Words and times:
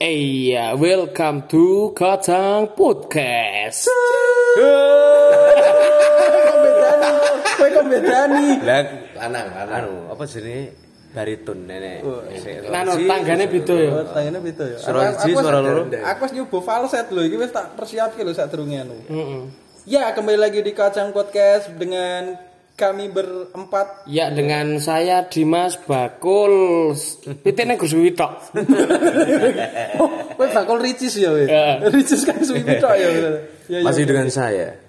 Iya, 0.00 0.80
welcome 0.80 1.44
to 1.44 1.92
Kacang 1.92 2.72
Podcast. 2.72 3.84
Kowe 7.52 7.68
kok 7.68 7.84
bedani? 7.84 8.64
Lah 8.64 8.80
lanang, 9.20 9.46
lanang. 9.52 9.76
Anu, 9.84 9.92
apa 10.08 10.24
jenenge 10.24 10.72
baritun 11.12 11.68
nenek. 11.68 12.00
Nano 12.72 12.96
tanggane 12.96 13.44
beda 13.44 13.74
ya. 13.76 13.90
Oh, 13.92 14.04
tangene 14.08 14.40
beda 14.40 14.64
ya. 14.72 14.78
Suara 14.80 15.12
Aku- 15.12 15.20
siji, 15.20 15.20
aku 15.20 15.36
wis- 15.36 15.44
suara 15.44 15.58
loro. 15.60 15.82
Aku 15.92 16.20
wis 16.24 16.32
nyoba 16.32 16.58
falset 16.64 17.06
lho, 17.12 17.20
iki 17.20 17.36
wis 17.36 17.52
tak 17.52 17.76
persiapke 17.76 18.24
lho 18.24 18.32
sadurunge 18.32 18.80
anu. 18.80 18.96
Mm-mm. 19.04 19.42
Ya, 19.84 20.08
kembali 20.16 20.40
lagi 20.40 20.64
di 20.64 20.72
Kacang 20.72 21.12
Podcast 21.12 21.76
dengan 21.76 22.40
kami 22.80 23.12
berempat. 23.12 24.08
Ya 24.08 24.32
dengan 24.32 24.80
saya 24.80 25.28
Dimas 25.28 25.76
Bakul. 25.84 26.96
Pitene 27.44 27.76
Gus 27.76 27.92
Wiwi 27.92 28.16
tok. 28.16 28.32
Oh, 30.00 30.08
kowe 30.40 30.48
bakul 30.48 30.80
ricis 30.80 31.20
ya, 31.20 31.28
we. 31.36 31.44
Ya. 31.44 31.76
Ricis 31.92 32.24
kan 32.24 32.40
suwi 32.40 32.64
tok 32.64 32.96
ya. 32.96 33.08
Ya, 33.12 33.30
ya. 33.68 33.78
Masih 33.84 34.08
dengan 34.08 34.32
saya. 34.32 34.80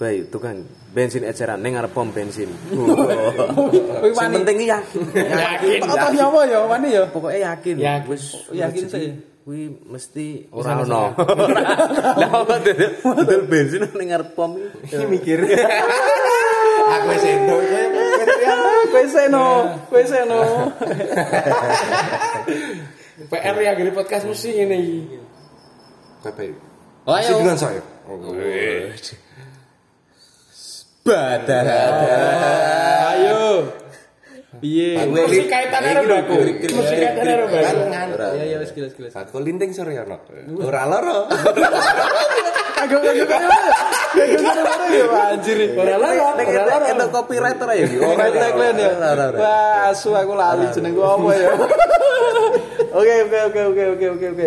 Baik, 0.00 0.32
tukang 0.32 0.64
bensin 0.96 1.28
eceran 1.28 1.60
ning 1.60 1.76
ngarep 1.76 1.92
pom 1.92 2.08
bensin. 2.08 2.48
Kowe 2.72 4.08
Sing 4.16 4.32
penting 4.32 4.56
iki 4.64 4.72
yakin. 4.72 5.00
Yakin. 5.12 5.80
Tak 5.84 6.12
nyawa 6.16 6.40
ya, 6.48 6.64
wani 6.64 6.88
ya. 6.96 7.04
Pokoknya 7.12 7.52
yakin. 7.52 7.74
Yakin. 7.76 8.08
Wis 8.08 8.24
Yakin 8.48 8.84
rezeki 8.88 8.96
sih. 8.96 9.12
Kuwi 9.44 9.62
mesti 9.88 10.48
ora 10.56 10.80
ono. 10.80 11.12
Lah 12.20 12.30
apa 12.32 12.54
dodol 12.64 13.44
bensin 13.44 13.84
ning 13.92 14.08
ngarep 14.08 14.32
pom 14.32 14.56
iki 14.88 15.04
mikir. 15.04 15.44
Aku 16.90 17.06
wis 17.14 17.24
ento. 17.24 17.56
Kowe 18.90 19.04
seno, 19.06 19.46
kowe 19.86 20.02
seno. 20.02 20.40
PR 23.30 23.56
ya 23.62 23.72
gini 23.78 23.90
podcast 23.94 24.26
mesti 24.26 24.48
ngene 24.58 24.76
iki. 24.80 25.18
Bapak. 26.24 26.50
Oh, 27.06 27.16
ayo. 27.16 27.40
dengan 27.40 27.56
saya. 27.56 27.82
Badar. 31.06 31.64
Ayo. 33.14 33.70
Piye? 34.58 34.98
Mesti 35.06 35.46
kaitannya 35.46 35.90
karo 35.94 36.06
baku. 36.10 36.34
Mesti 36.58 36.96
kaitannya 36.98 37.34
karo 37.38 37.46
baku. 37.54 37.86
Ya 38.34 38.44
ya 38.50 38.56
wis 38.58 38.74
kilas 38.74 38.98
kilas. 38.98 39.14
Aku 39.14 39.38
linting 39.38 39.70
sore 39.70 39.94
ono. 39.94 40.18
Ora 40.58 40.90
loro. 40.90 41.30
Agak 42.80 42.98
agak 42.98 43.12
ya 44.90 45.06
anjir. 45.36 45.58
Ora 45.78 45.94
lara, 46.02 46.34
ora 46.34 46.62
lara. 46.66 46.86
Ento 46.90 47.06
copywriter. 47.14 47.68
Oh, 48.02 48.12
main 48.18 48.32
tagline 48.34 48.80
ya. 48.80 48.90
Wah, 49.38 49.94
asu 49.94 50.10
aku 50.18 50.34
lali 50.34 50.66
jeneng 50.74 50.98
gua 50.98 51.14
apa 51.14 51.30
ya. 51.38 51.50
Oke, 52.90 53.14
oke, 53.22 53.38
oke, 53.48 53.60
oke, 53.70 53.82
oke, 53.94 54.06
oke, 54.18 54.26
oke. 54.34 54.46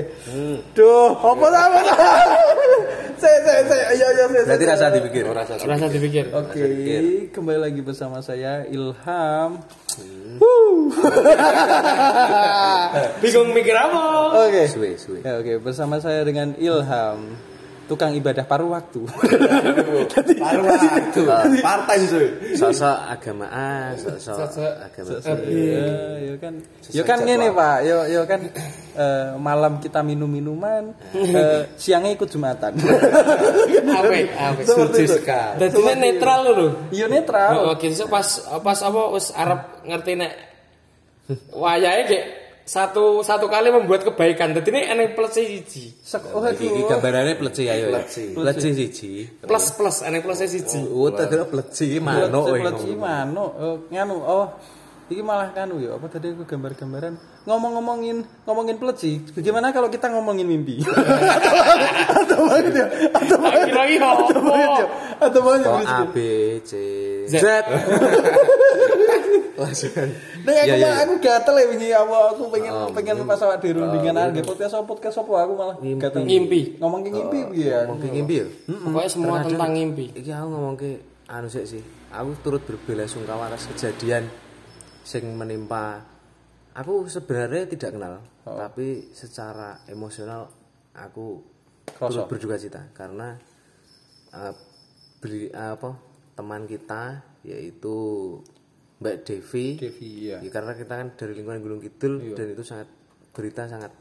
Duh, 0.75 1.09
apa 1.15 1.45
ta 1.47 1.59
apa 1.63 1.79
ta? 1.79 1.95
Saya, 3.23 3.37
saya, 3.47 3.61
saya, 3.71 3.83
ayo, 3.95 4.05
ayo, 4.11 4.23
saya. 4.35 4.43
Berarti 4.43 4.65
rasa 4.67 4.85
dipikir. 4.91 5.23
Rasa 5.23 5.55
Rasa 5.63 5.87
dipikir. 5.87 6.27
Oke, 6.35 6.63
kembali 7.31 7.59
lagi 7.63 7.79
bersama 7.79 8.19
saya 8.19 8.67
Ilham. 8.67 9.63
Bingung 13.23 13.49
mikir 13.55 13.75
apa? 13.79 14.01
Oke. 14.43 14.67
Suwe, 14.67 14.99
suwe. 14.99 15.19
Ya, 15.23 15.39
oke, 15.39 15.63
bersama 15.63 16.03
saya 16.03 16.27
dengan 16.27 16.51
Ilham, 16.59 17.39
tukang 17.85 18.15
ibadah 18.15 18.47
paruh 18.47 18.71
waktu. 18.71 19.03
Paruh 20.39 20.65
waktu. 20.65 21.21
Partai 21.67 21.97
suwe. 22.07 22.27
Sosok 22.55 22.97
agama 23.11 23.47
A, 23.49 23.93
sosok 23.99 24.37
Sosok- 24.47 24.77
agama 24.79 25.11
C. 25.19 25.27
Ya, 25.51 25.87
ya 26.19 26.35
kan. 26.39 26.53
Ya 26.91 27.03
kan 27.03 27.17
ngene, 27.23 27.51
Pak. 27.51 27.77
Yo 27.83 27.97
yo 28.07 28.21
kan 28.23 28.41
eh, 28.95 29.27
malam 29.37 29.79
kita 29.79 29.99
minum 30.01 30.27
minuman, 30.27 30.95
eh, 31.13 31.67
siangnya 31.75 32.13
ikut 32.15 32.29
jumatan. 32.29 32.73
Apik, 34.03 34.27
apik. 34.31 34.65
Seperti 34.65 34.99
itu. 35.05 35.17
Dadi 35.59 35.81
netral 35.99 36.41
lho. 36.49 36.67
Iya 36.89 37.05
netral. 37.07 37.51
Oh, 37.67 37.73
gitu 37.77 38.05
pas 38.07 38.25
pas 38.61 38.79
apa 38.79 39.01
wis 39.11 39.31
arep 39.31 39.61
ngerti 39.87 40.11
nek 40.17 40.31
wayahe 41.55 42.03
kayak 42.03 42.27
satu 42.63 43.19
satu 43.21 43.51
kali 43.51 43.69
membuat 43.69 44.07
kebaikan. 44.07 44.55
Dadi 44.55 44.71
ini 44.71 44.81
enek 44.87 45.19
plus 45.19 45.35
siji. 45.35 45.91
Oh 46.31 46.39
Iki 46.43 46.87
gambarannya 46.87 47.35
pleci 47.35 47.67
ayo 47.67 47.91
ya. 47.91 48.01
Pleci 48.07 48.69
siji. 48.71 49.11
Plus 49.43 49.65
plus 49.75 49.97
enek 50.07 50.23
plus 50.23 50.39
siji. 50.39 50.79
Oh, 50.87 51.11
tadi 51.11 51.35
pleci 51.43 51.99
manuk 51.99 52.55
Plet- 52.55 52.63
plet- 52.71 52.95
manuk. 52.95 53.51
Oh, 53.59 53.75
nganu. 53.91 54.17
Oh. 54.23 54.47
Iki 55.11 55.19
malah 55.19 55.51
kanu 55.51 55.83
ya, 55.83 55.99
apa 55.99 56.07
tadi 56.07 56.31
aku 56.31 56.47
gambar-gambaran 56.47 57.19
ngomong-ngomongin 57.43 58.23
ngomongin 58.47 58.79
pleci. 58.79 59.19
Bagaimana 59.35 59.75
kalau 59.75 59.91
kita 59.91 60.07
ngomongin 60.07 60.47
mimpi? 60.47 60.79
atau 62.23 62.47
banget 62.47 62.71
ya? 62.71 62.87
Atau 63.11 63.37
banget. 63.43 63.67
Atau 63.99 64.39
banget 64.39 64.69
ya? 64.79 64.85
Atau 65.29 65.41
banget. 65.45 65.67
Oh, 65.67 65.79
ya? 65.79 65.87
A 65.87 65.99
B 66.11 66.17
C 66.65 66.71
Z. 67.29 67.35
Z. 67.39 67.47
Nek 70.43 70.55
aku 70.59 70.67
Iya, 70.67 70.75
iya. 70.75 70.87
mah 70.89 70.95
aku 71.05 71.13
gatel 71.23 71.55
ya 71.55 71.65
wingi 71.69 71.89
apa 71.93 72.15
aku 72.35 72.43
pengen 72.51 72.71
Oh, 72.73 72.89
pengen 72.91 73.15
pas 73.23 73.39
awak 73.39 73.61
di 73.63 73.69
rundingan 73.71 74.15
oh, 74.17 74.43
podcast 74.43 74.73
apa 74.75 74.83
podcast 74.83 75.15
apa 75.21 75.31
aku 75.45 75.53
malah 75.55 75.75
gatel. 75.79 76.21
Ngimpi. 76.25 76.61
Ngomongin 76.81 77.11
ngimpi 77.15 77.39
piye 77.53 77.67
ya? 77.71 77.79
Ngomong 77.87 77.99
ke 78.01 78.07
ngimpi 78.11 78.33
ya? 78.35 78.45
Pokoknya 78.67 79.09
semua 79.09 79.35
tentang 79.45 79.71
ngimpi. 79.71 80.05
Iki 80.19 80.31
aku 80.33 80.47
ngomong 80.51 80.75
ke 80.75 80.89
anu 81.29 81.47
sik 81.47 81.65
sih. 81.69 81.83
Aku 82.13 82.35
turut 82.43 82.61
berbela 82.65 83.07
sungkawa 83.07 83.49
atas 83.49 83.65
kejadian 83.71 84.27
sing 85.03 85.23
menimpa 85.35 86.01
aku 86.73 87.05
sebenarnya 87.05 87.69
tidak 87.69 87.91
kenal, 87.93 88.13
tapi 88.45 89.11
secara 89.13 89.83
emosional 89.85 90.49
aku 90.93 91.41
turut 91.85 92.25
berduka 92.29 92.55
cita 92.57 92.89
karena 92.93 93.37
eh, 94.33 94.53
beli 95.23 95.47
apa 95.49 95.95
teman 96.35 96.67
kita 96.67 97.23
yaitu 97.41 97.95
Mbak 98.99 99.15
Devi. 99.23 99.65
Devi 99.77 100.09
ya. 100.25 100.37
Ya, 100.39 100.49
karena 100.49 100.75
kita 100.75 100.93
kan 100.93 101.07
dari 101.13 101.33
lingkungan 101.33 101.59
Gunung 101.59 101.79
Kidul 101.79 102.35
dan 102.35 102.47
itu 102.49 102.63
sangat 102.63 102.87
berita 103.31 103.65
sangat 103.65 103.91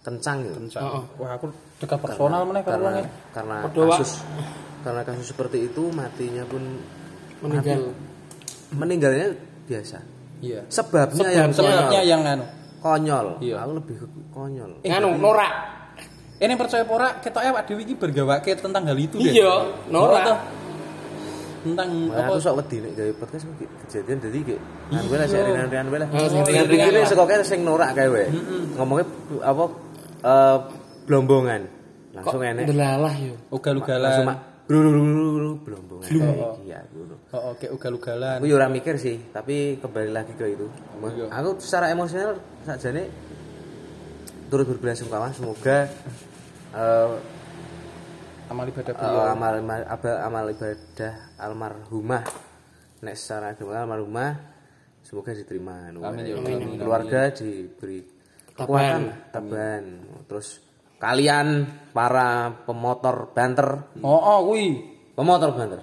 kencang 0.00 0.38
ya. 0.40 0.52
Heeh. 0.56 1.04
Wah, 1.18 1.30
aku 1.34 1.50
dekat 1.76 1.98
personal 1.98 2.42
meneh 2.42 2.62
karena 2.64 2.90
wong 2.96 3.06
karena 3.30 3.56
Berdoa. 3.66 3.94
kasus 3.94 4.22
karena 4.80 5.02
kasus 5.04 5.26
seperti 5.28 5.66
itu 5.66 5.82
matinya 5.90 6.42
pun 6.44 6.62
Meninggal. 7.40 7.92
meninggalnya 8.70 9.34
biasa 9.66 9.98
Iya. 10.40 10.64
sebabnya, 10.66 11.28
yang 11.28 11.52
Sebabnya 11.52 11.84
konyol 11.84 12.04
yang 12.08 12.22
anu. 12.24 12.44
konyol 12.80 13.26
Iya. 13.38 13.56
aku 13.60 13.72
lebih 13.76 13.94
konyol 14.30 14.70
Nganu 14.80 15.08
norak. 15.16 15.52
Ini 16.40 16.56
percaya 16.56 16.82
apa 16.82 16.92
ora? 16.92 17.08
Ketoke 17.20 17.46
awak 17.46 17.62
dhewe 17.68 17.84
iki 17.84 17.94
bergawake 17.94 18.56
tentang 18.56 18.88
hal 18.88 18.96
itu 18.96 19.20
ya. 19.20 19.32
Iya, 19.32 19.54
norak. 19.92 20.24
toh? 20.24 20.38
Tentang 21.60 21.88
Makanya 22.08 22.24
apa? 22.24 22.32
aku 22.32 22.40
sok 22.40 22.54
wedi 22.64 22.76
nek 22.80 22.92
gawe 22.96 23.12
podcast 23.20 23.44
iki. 23.46 23.66
Kejadian 23.84 24.18
dadi 24.18 24.38
kayak 24.48 24.62
wae 25.04 25.16
lah 25.20 25.26
sik 25.28 25.40
ringan-ringan 25.44 25.86
wae 25.92 25.98
lah. 26.00 26.08
Oh, 26.08 26.16
sing 26.16 26.40
sing 26.40 26.44
ringan-ringan 26.48 26.88
ringan 26.88 27.04
lah. 27.04 27.10
sekoke 27.12 27.34
sing 27.44 27.60
norak 27.60 27.90
kae 27.92 28.08
wae. 28.08 28.26
Ngomongnya 28.72 29.04
apa? 29.44 29.64
Eh 30.24 30.56
blombongan. 31.04 31.62
Langsung 32.16 32.40
enek. 32.40 32.64
Delalah 32.64 33.14
yo. 33.14 33.36
langsung 33.36 33.52
Ugal-ugalan. 33.52 34.24
mak 34.24 34.38
bluru 34.64 35.50
blombongan. 35.60 36.08
Iya 36.64 36.80
ngono 36.88 37.14
Oh, 37.30 37.52
oke 37.52 37.66
ugal-ugalan. 37.68 38.40
aku 38.40 38.48
ya 38.48 38.54
ora 38.56 38.66
mikir 38.66 38.96
sih 38.96 39.28
tapi 39.28 39.76
kembali 39.76 40.08
lagi 40.08 40.32
ke 40.32 40.48
itu. 40.48 40.64
Aku 41.28 41.60
secara 41.60 41.92
emosional 41.92 42.40
sakjane 42.64 43.12
turut 44.48 44.64
berbelasungkawa 44.66 45.30
semoga 45.30 45.86
eh, 46.72 47.10
Amal 48.46 48.66
ibadah 48.66 48.90
eh, 48.90 48.98
beliau. 48.98 49.22
amal 49.24 49.52
amal, 49.56 49.80
aba- 49.84 50.20
amal 50.20 50.44
ibadah 50.48 51.14
almarhumah 51.38 52.22
nek 53.00 53.14
secara 53.14 53.54
agama 53.54 53.78
almarhumah 53.78 54.30
semoga 55.00 55.30
diterima 55.32 55.86
anu, 55.86 56.02
Amin, 56.02 56.26
ya 56.26 56.34
Allah. 56.36 56.76
keluarga 56.76 57.20
diberi 57.30 58.02
kekuatan 58.52 59.30
taban 59.30 59.84
terus 60.26 60.58
kalian 60.98 61.64
para 61.90 62.52
pemotor 62.62 63.30
banter 63.30 63.86
Oh, 64.00 64.18
oh 64.18 64.38
kuwi. 64.46 64.66
pemotor 65.14 65.54
banter 65.54 65.80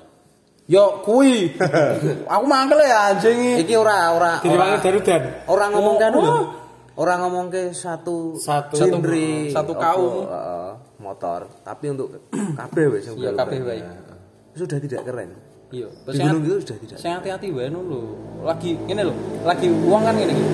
Yo 0.67 0.99
kuwi. 0.99 1.55
aku 2.27 2.43
mangkel 2.43 2.83
ya 2.83 3.15
anjing 3.15 3.55
iki. 3.55 3.63
iki 3.63 3.73
ora 3.73 4.11
ora 4.11 4.43
ora 4.43 4.75
darudan. 4.77 5.47
orang 5.47 5.69
ngomong 5.71 5.95
Oh, 5.95 6.01
kan 6.03 6.11
oh. 6.11 6.19
lho. 6.19 6.37
Orang 6.97 7.17
ngomong 7.23 7.47
ke 7.47 7.71
satu 7.71 8.35
Satu. 8.35 8.75
genre, 8.75 9.47
Satu 9.47 9.71
kaum. 9.73 10.27
eh, 10.27 10.56
motor, 10.97 11.47
tapi 11.61 11.93
untuk 11.93 12.29
kabeh 12.59 12.85
wis 12.93 13.05
yang 13.07 13.17
Iya, 13.17 13.31
kabeh 13.37 13.59
wae. 13.63 13.81
Sudah 14.57 14.77
tidak 14.81 15.01
keren. 15.05 15.29
Iya. 15.69 15.87
Di 15.91 16.17
gunung 16.17 16.43
itu 16.47 16.57
sudah 16.63 16.77
tidak. 16.81 16.97
Sing 16.97 17.11
hati-hati 17.13 17.47
wae 17.53 17.69
nu 17.69 17.79
lho. 17.85 18.01
Lagi 18.41 18.73
ngene 18.75 19.03
lho, 19.07 19.13
lagi 19.45 19.67
uang 19.69 20.01
kan 20.05 20.15
ngene 20.15 20.33
iki. 20.33 20.45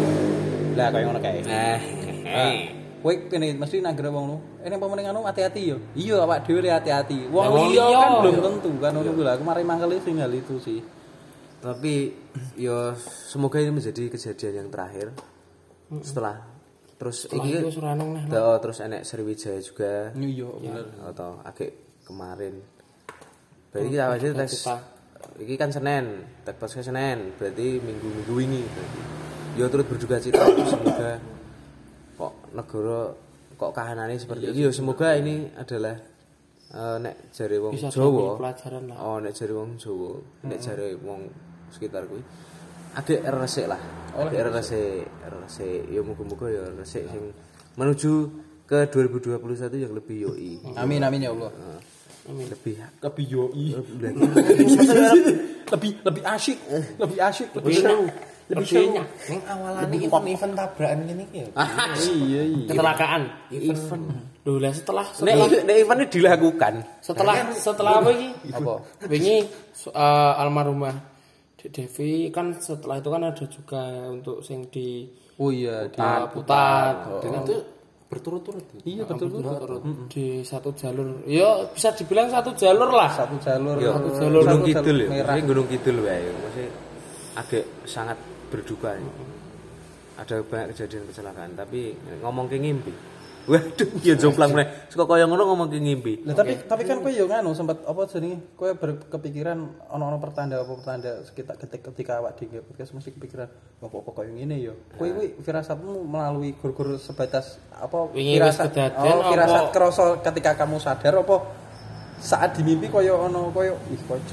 Lah 0.74 0.88
kaya 0.90 1.04
ngono 1.08 1.20
kae. 1.22 1.40
Eh, 1.44 2.58
Kowe 3.04 3.12
kene 3.28 3.52
mesti 3.60 3.84
nagre 3.84 4.08
wong 4.08 4.26
lu. 4.32 4.38
Ini 4.64 4.80
pemenang 4.80 5.12
anu 5.12 5.28
hati-hati 5.28 5.62
yo. 5.76 5.78
Iya 5.92 6.24
awak 6.24 6.48
dhewe 6.48 6.64
hati-hati. 6.72 7.28
Wong 7.28 7.46
wong 7.52 7.68
liya 7.76 7.84
liya. 7.84 8.00
kan 8.00 8.12
belum 8.24 8.36
tentu 8.40 8.72
kan 8.80 8.92
ngono 8.96 9.12
kuwi 9.12 9.24
lah. 9.28 9.34
Aku 9.36 9.44
mari 9.44 9.64
mangkel 9.68 9.92
sing 10.00 10.24
hal 10.24 10.32
itu 10.32 10.56
sih. 10.64 10.80
tapi 11.64 12.12
yo 12.60 12.92
semoga 13.00 13.56
ini 13.56 13.72
menjadi 13.72 14.12
kejadian 14.12 14.68
yang 14.68 14.70
terakhir. 14.72 15.16
Setelah 16.04 16.53
terus 17.04 17.28
Setelah 17.28 17.44
iki 17.44 17.60
neh. 17.60 18.40
Oh, 18.40 18.58
terus 18.64 18.80
enek 18.80 19.04
Sriwijaya 19.04 19.60
juga 19.60 20.16
Iya, 20.16 20.48
bener. 20.48 20.86
atau 21.12 21.44
agak 21.44 21.76
kemarin. 22.08 22.64
Berarti 23.76 23.88
kita 23.92 24.04
awalnya 24.08 24.30
tes 24.40 24.54
iki 25.44 25.56
kan 25.60 25.76
Senin, 25.76 26.24
tek 26.48 26.56
pas 26.56 26.72
Senin, 26.72 27.36
berarti 27.36 27.84
minggu-minggu 27.84 28.36
ini 28.40 28.62
berarti. 28.64 29.02
Ya 29.60 29.66
turut 29.68 29.86
berduka 29.86 30.18
cita 30.18 30.40
semoga 30.66 31.20
kok 32.14 32.34
negara 32.56 33.14
kok 33.54 33.72
kahanane 33.74 34.16
seperti 34.18 34.50
ini 34.50 34.66
ya 34.66 34.70
semoga 34.74 35.14
ini 35.14 35.50
adalah 35.54 35.98
eh, 36.74 36.98
nek 37.04 37.30
jare 37.36 37.58
wong 37.62 37.74
Bisa 37.76 37.90
Jawa 37.92 38.34
pelajaran 38.40 38.84
lah. 38.90 38.98
Oh, 38.98 39.18
nek 39.22 39.34
jare 39.36 39.54
wong 39.54 39.78
Jawa, 39.78 40.18
nek 40.48 40.58
jare 40.58 40.98
wong 40.98 41.22
sekitar 41.70 42.06
kuwi 42.06 42.22
agak 42.94 43.20
resik 43.28 43.66
lah. 43.68 43.82
Agak 44.14 44.54
resik, 44.54 45.10
resik. 45.26 45.82
Ya 45.90 46.02
muga-muga 46.06 46.48
ya 46.50 46.64
resik 46.78 47.10
sing 47.10 47.34
menuju 47.74 48.14
ke 48.64 48.86
2021 48.90 49.84
yang 49.84 49.94
lebih 49.94 50.18
yoi. 50.30 50.52
Amin 50.78 51.02
amin 51.02 51.26
ya 51.26 51.32
Allah. 51.34 51.52
Amin. 52.30 52.48
Lebih 52.48 52.80
Lebih 53.02 53.26
yoi. 53.28 53.66
lebih 54.02 54.78
lebih 55.74 55.92
lebih 56.06 56.24
asyik, 56.24 56.58
lebih 57.02 57.20
asyik, 57.20 57.50
lebih 57.58 57.74
Lebih 57.74 57.82
seru. 57.82 58.06
lebih 58.52 58.68
banyak. 58.70 59.08
Ning 59.32 59.42
awalane 59.48 59.96
event-event 60.04 60.54
tabrakan 60.54 61.00
ngene 61.08 61.24
iki 61.26 61.38
ya. 61.42 61.48
Iya 61.98 62.42
iya. 62.44 62.66
Kecelakaan. 62.70 63.22
Event. 63.50 64.04
Loh 64.44 64.60
lah 64.60 64.74
setelah 64.76 65.06
setelah 65.16 65.48
nek 65.48 65.78
event 65.80 66.00
ini 66.04 66.08
dilakukan. 66.12 66.74
setelah 67.00 67.36
setelah 67.56 67.92
apa 68.04 68.10
iki? 68.12 68.30
Apa? 68.52 68.74
Wingi 69.08 69.38
eh, 69.88 70.34
almarhumah 70.44 71.13
Devi 71.72 72.28
kan 72.34 72.52
setelah 72.60 73.00
itu 73.00 73.10
kan 73.12 73.22
ada 73.24 73.46
juga 73.48 73.82
untuk 74.12 74.44
sing 74.44 74.68
di 74.68 75.08
Oh 75.42 75.50
iya, 75.50 75.90
di 75.90 75.98
uh, 75.98 76.30
putat 76.30 77.24
Dan 77.26 77.42
itu 77.42 77.56
berturut-turut. 78.06 78.62
Iya 78.86 79.02
betul 79.10 79.34
betul. 79.34 79.58
turut 79.58 79.82
di 80.14 80.46
satu 80.46 80.70
jalur. 80.78 81.26
Ya 81.26 81.66
bisa 81.74 81.90
dibilang 81.98 82.30
satu 82.30 82.54
jalur 82.54 82.94
lah. 82.94 83.10
Satu 83.10 83.42
jalur. 83.42 83.82
Ya, 83.82 83.98
Satu 83.98 84.10
jalur. 84.22 84.42
Gunung 84.46 84.62
Satu 84.62 84.70
Kidul 84.70 84.98
ya. 85.02 85.08
merah. 85.10 85.34
Maksudnya 85.34 85.50
Gunung 85.50 85.68
Kidul 85.74 85.98
wae. 86.06 86.30
Maksudnya 86.30 86.70
agak 87.34 87.66
sangat 87.90 88.18
berduka. 88.54 88.94
ya. 88.94 89.12
Ada 90.14 90.36
banyak 90.46 90.68
kejadian 90.78 91.10
kecelakaan, 91.10 91.52
tapi 91.58 91.98
ngomong 92.22 92.46
ke 92.46 92.62
ngimpi. 92.62 92.94
Waduh, 93.44 93.90
ya 94.00 94.16
jomplang 94.16 94.56
meneh. 94.56 94.88
Suka 94.88 95.04
kaya 95.04 95.28
ngono 95.28 95.44
ngomong 95.52 95.68
ke 95.68 95.76
ngimpi. 95.76 96.24
Lah 96.24 96.32
tapi 96.32 96.64
tapi 96.64 96.88
kan 96.88 97.04
kowe 97.04 97.12
yo 97.12 97.28
nganu 97.28 97.52
sempat 97.52 97.84
apa 97.84 98.08
jenenge 98.08 98.56
kowe 98.56 98.72
berkepikiran 98.72 99.60
ono-ono 99.92 100.16
pertanda 100.16 100.64
apa 100.64 100.72
pertanda 100.72 101.20
sekitar 101.28 101.60
ketika 101.60 101.92
ketika 101.92 102.12
awak 102.24 102.40
di 102.40 102.48
podcast 102.64 102.96
mesti 102.96 103.12
kepikiran 103.12 103.52
apa 103.84 103.96
apa 104.00 104.10
koyo 104.16 104.32
ngene 104.32 104.56
yo. 104.64 104.74
Kowe 104.96 105.12
kuwi 105.12 105.36
firasatmu 105.44 106.08
melalui 106.08 106.56
gur-gur 106.56 106.96
sebatas 106.96 107.60
apa 107.76 108.16
kedaden 108.16 108.96
oh, 108.96 109.28
firasat 109.28 109.66
kroso 109.76 110.24
ketika 110.24 110.56
kamu 110.56 110.80
sadar 110.80 111.20
apa 111.20 111.36
saat 112.24 112.56
di 112.56 112.64
mimpi 112.64 112.88
koyo 112.88 113.28
ono 113.28 113.52
koyo 113.52 113.76
ih 113.92 114.00
koyo 114.08 114.24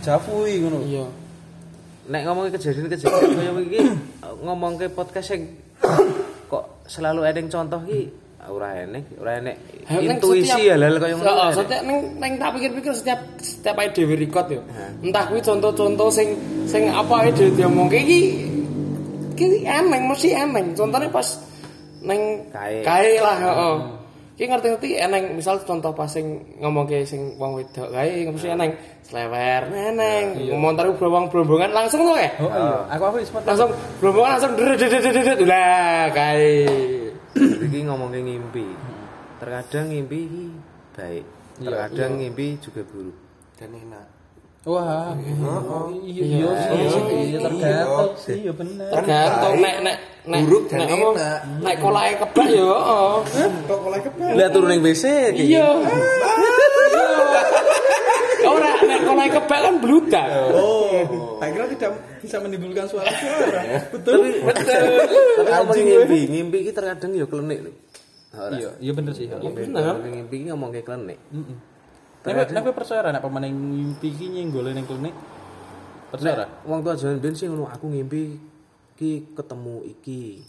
iki 0.46 0.58
ngono. 0.62 0.78
Iya. 0.86 1.06
Nek 2.14 2.22
ngomongin 2.30 2.54
kejadian-kejadian 2.54 3.30
kaya 3.34 3.52
iki 3.58 3.80
ngomong 4.46 4.78
ke 4.78 4.86
podcast 4.86 5.34
sing 5.34 5.50
kok 6.46 6.86
selalu 6.86 7.26
ada 7.26 7.42
yang 7.42 7.50
contoh 7.50 7.82
ki 7.82 8.29
ora 8.48 8.72
enek, 8.72 9.04
ora 9.20 9.32
enek 9.36 9.56
intuisi 10.00 10.48
setiap- 10.48 10.72
hal-hal 10.72 10.94
kaya 10.96 11.14
ngono. 11.20 11.28
Heeh, 11.28 11.50
setiap 11.60 11.82
neng 11.84 11.98
neng 12.16 12.32
tak 12.40 12.50
pikir-pikir 12.56 12.92
setiap 12.96 13.20
setiap 13.36 13.76
ae 13.76 13.88
dhewe 13.92 14.14
record 14.16 14.46
yo. 14.48 14.60
Entah 15.04 15.24
kuwi 15.28 15.44
contoh-contoh 15.44 16.08
sing 16.08 16.28
sing 16.64 16.88
apa 16.88 17.28
ae 17.28 17.30
dhewe 17.36 17.52
diomongke 17.52 18.00
iki 18.00 18.20
iki 19.36 19.68
emeng 19.68 20.08
mesti 20.08 20.32
emeng. 20.32 20.72
Contohnya 20.72 21.12
pas 21.12 21.26
neng 22.00 22.48
Kae. 22.48 22.80
kae 22.80 23.12
lah, 23.20 23.36
heeh. 23.36 23.76
Ki 24.40 24.48
ngerti-ngerti 24.48 24.88
eneng 24.96 25.36
misal 25.36 25.60
contoh 25.68 25.92
pas 25.92 26.08
sing 26.08 26.40
ngomongke 26.64 27.04
sing 27.04 27.36
wong 27.36 27.60
wedok 27.60 27.92
kae 27.92 28.24
mesti 28.24 28.48
eneng 28.56 28.72
slewer 29.04 29.68
neneng 29.68 30.48
ngomong 30.48 30.72
taruh 30.80 30.96
wong 30.96 31.28
berombongan 31.28 31.76
langsung 31.76 32.00
ya. 32.16 32.32
Oh 32.40 32.48
iya, 32.48 32.88
aku 32.88 33.04
aku 33.04 33.16
Langsung 33.44 33.68
berombongan 34.00 34.30
langsung 34.40 34.52
deret 34.56 34.80
lah 35.44 36.08
kae. 36.08 36.99
Iki 37.38 37.80
ngomong 37.86 38.10
ke 38.10 38.20
ngimpi. 38.20 38.66
Terkadang 39.38 39.86
ngimpi 39.94 40.18
iki 40.26 40.46
baik. 40.96 41.24
Terkadang 41.62 42.12
ngimpi 42.18 42.46
juga 42.58 42.82
buruk. 42.86 43.16
Dan 43.54 43.76
enak. 43.76 44.06
Wah, 44.68 45.16
iya 46.04 46.20
iya 46.36 46.52
sih, 46.52 46.84
iya 47.32 47.38
tergantung 47.40 48.12
iya 48.28 48.52
bener. 48.52 48.92
tergantung 48.92 49.56
nek 49.56 49.76
nek 49.80 49.96
nek 50.28 50.40
Buruk 50.44 50.68
dan 50.68 50.84
enak. 50.84 51.40
nek 51.64 51.74
kolake 51.80 52.14
kebak 52.20 52.48
yo 52.52 52.68
heeh. 52.76 53.48
Kok 53.64 53.78
mulai 53.80 54.00
kebal. 54.04 54.36
Lihat 54.36 54.50
turun 54.52 54.68
yang 54.76 54.84
WC 54.84 55.04
iki. 55.32 55.56
iya 55.56 55.64
ora 58.50 58.70
nek 58.82 59.00
kolake 59.06 59.30
kebak 59.38 59.60
kan 59.62 59.74
bludak 59.78 60.26
Oh, 60.50 61.06
akhirnya 61.38 61.66
tidak 61.74 61.90
bisa 62.20 62.36
menimbulkan 62.42 62.86
suara-suara. 62.90 63.62
Betul. 63.94 64.42
Betul. 64.44 64.84
Tapi 65.40 65.50
ngomong 65.50 65.76
ngimpi, 65.78 66.18
ngimpi 66.28 66.56
iki 66.66 66.72
terkadang 66.74 67.14
ya 67.16 67.24
klenik 67.24 67.58
lho. 67.64 67.72
Ora. 68.34 68.56
Iya, 68.58 68.70
iya 68.82 68.92
bener 68.94 69.12
sih. 69.14 69.26
bener 69.30 69.70
Ngomong 69.70 70.10
ngimpi 70.10 70.34
iki 70.42 70.46
ngomong 70.52 70.70
ke 70.74 70.82
klenik. 70.82 71.18
Tapi 72.20 72.38
tapi 72.52 72.68
percaya 72.74 73.08
nek 73.08 73.22
pemain 73.22 73.48
ngimpi 73.48 74.08
ki 74.12 74.26
nyenggole 74.34 74.74
ning 74.74 74.84
klinik. 74.84 75.14
Percaya? 76.10 76.44
Wong 76.66 76.82
tua 76.82 76.98
jaman 76.98 77.22
ben 77.22 77.34
sih 77.38 77.46
ngono 77.46 77.70
aku 77.70 77.86
ngimpi 77.88 78.20
ki 78.98 79.32
ketemu 79.32 79.86
iki. 79.86 80.42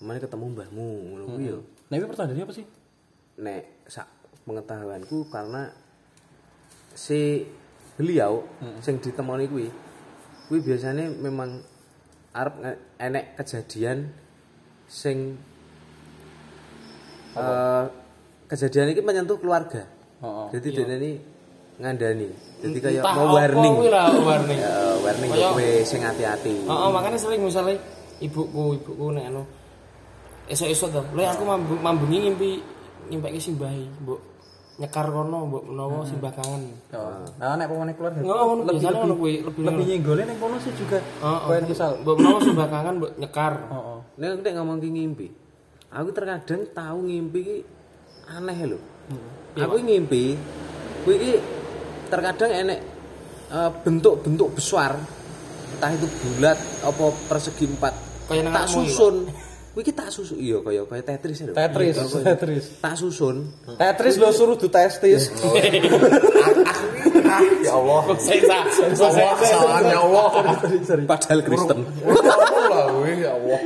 Mana 0.00 0.22
ketemu 0.22 0.44
mbahmu 0.56 0.88
ngono 1.12 1.24
kuwi 1.36 1.52
yo. 1.52 1.60
Nah, 1.90 1.98
itu 1.98 2.06
pertanyaannya 2.06 2.46
apa 2.46 2.54
sih? 2.54 2.66
nek 3.40 3.88
sak 3.88 4.08
pengetahuanku 4.44 5.32
karena 5.32 5.72
si 7.00 7.48
beliau 7.96 8.44
sing 8.80 9.00
ditemoni 9.00 9.48
kuwi 9.48 9.68
kuwi 10.48 10.58
biasanya 10.60 11.08
memang 11.16 11.64
arep 12.32 12.54
enek 12.96 13.36
kejadian 13.36 14.12
sing 14.84 15.40
eh, 17.34 17.84
kejadian 18.46 18.90
ini 18.90 19.00
menyentuh 19.00 19.38
keluarga. 19.38 19.86
Oh, 20.20 20.50
Jadi 20.52 20.68
dene 20.74 20.94
ini 20.98 21.12
ngandani. 21.80 22.28
Jadi 22.60 22.78
kayak 22.78 23.02
mau 23.06 23.32
warning. 23.32 23.74
lah 23.88 24.12
warning 24.12 24.58
Ya, 24.60 24.74
warning 25.00 25.30
Kayak- 25.32 25.54
kowe 25.56 25.68
sing 25.86 26.00
hati-hati. 26.04 26.54
heeh 26.68 26.88
makanya 26.92 27.16
sering 27.16 27.40
misalnya 27.40 27.80
ibuku 28.20 28.76
ibuku 28.76 29.16
nek 29.16 29.32
anu 29.32 29.42
esok-esok 30.44 30.88
to 30.92 31.00
lho 31.16 31.22
aku 31.24 31.42
mambu, 31.46 31.72
mambungi 31.80 32.18
ngimpi 32.28 32.50
nyimpake 33.08 33.40
simbahi 33.40 33.88
mbok 34.04 34.20
nyekar 34.80 35.06
kono 35.12 35.38
mbok 35.44 35.62
menawa 35.68 36.00
simbah 36.08 36.32
kangen 36.32 36.72
Oh. 36.90 37.22
Nah, 37.38 37.54
nek 37.54 37.68
pemain 37.68 37.92
keluarga. 37.92 38.18
ngono 38.24 38.64
lebih 38.64 38.80
biasanya 38.80 39.04
lebih 39.04 39.18
kuwi 39.20 39.34
lebih 39.44 39.62
lebih 39.62 39.84
nyenggole 39.86 40.22
ning 40.24 40.38
kono 40.40 40.56
sih 40.58 40.72
juga. 40.72 40.98
Heeh. 40.98 41.38
Kowe 41.44 41.58
misal. 41.68 41.90
mbok 42.00 42.14
menawa 42.16 42.38
simbah 42.40 42.68
kangen 42.72 42.94
mbok 42.98 43.12
nyekar 43.20 43.54
Heeh. 43.68 43.98
Nek 44.16 44.30
nek 44.40 44.52
ngomong 44.56 44.78
ki 44.80 44.88
ngimpi. 44.88 45.26
Aku 45.90 46.08
terkadang 46.16 46.62
tahu 46.72 46.98
ngimpi 47.06 47.38
ki 47.44 47.56
aneh 48.32 48.58
lho. 48.64 48.78
Aku 49.60 49.76
ngimpi 49.84 50.24
kuwi 51.04 51.16
ki 51.20 51.32
terkadang 52.08 52.50
enek 52.50 52.80
eh, 53.52 53.70
bentuk-bentuk 53.84 54.48
besar 54.56 54.96
entah 55.70 55.90
itu 55.94 56.06
bulat 56.08 56.58
apa 56.82 57.04
persegi 57.30 57.64
empat 57.64 57.94
Kayak 58.28 58.52
tak 58.52 58.66
susun 58.68 59.26
kuwi 59.70 59.82
ki 59.86 59.92
tak 59.94 60.10
susun 60.10 60.36
iya 60.38 60.58
kaya 60.58 60.82
kaya 60.82 61.02
Tetris 61.02 61.46
lho 61.46 61.54
Tetris, 61.54 61.94
Tetris. 62.26 62.64
tak 62.82 62.94
susun 62.98 63.36
Tetris 63.78 64.14
lo 64.18 64.34
suruh 64.34 64.56
du 64.58 64.66
testis. 64.68 65.30
Ya 67.62 67.78
Allah. 67.78 68.02
Sesa, 68.18 68.66
Allah, 68.66 69.32
kesalahan 69.38 69.84
ya 69.86 70.02
Allah. 70.02 70.26
padahal 71.06 71.40
Kristen 71.46 71.78
Allah 71.86 72.66
lah 72.66 72.84
gue 72.90 73.12
ya 73.22 73.30
Allah. 73.38 73.60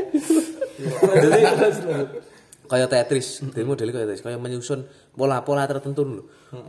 kaya 2.69 2.87
Tetris 2.89 3.41
dene 3.53 3.65
modele 3.65 3.89
kaya 3.89 4.05
Tetris 4.05 4.21
kaya 4.21 4.37
menyusun 4.37 4.85
pola-pola 5.17 5.65
tertentu 5.65 6.05
lho 6.05 6.23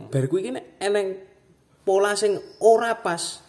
bar 0.08 0.24
kuwi 0.28 0.48
ki 0.48 0.50
nek 0.56 0.64
eneng 0.80 1.20
pola 1.84 2.16
sing 2.16 2.36
ora 2.64 2.96
pas 3.00 3.44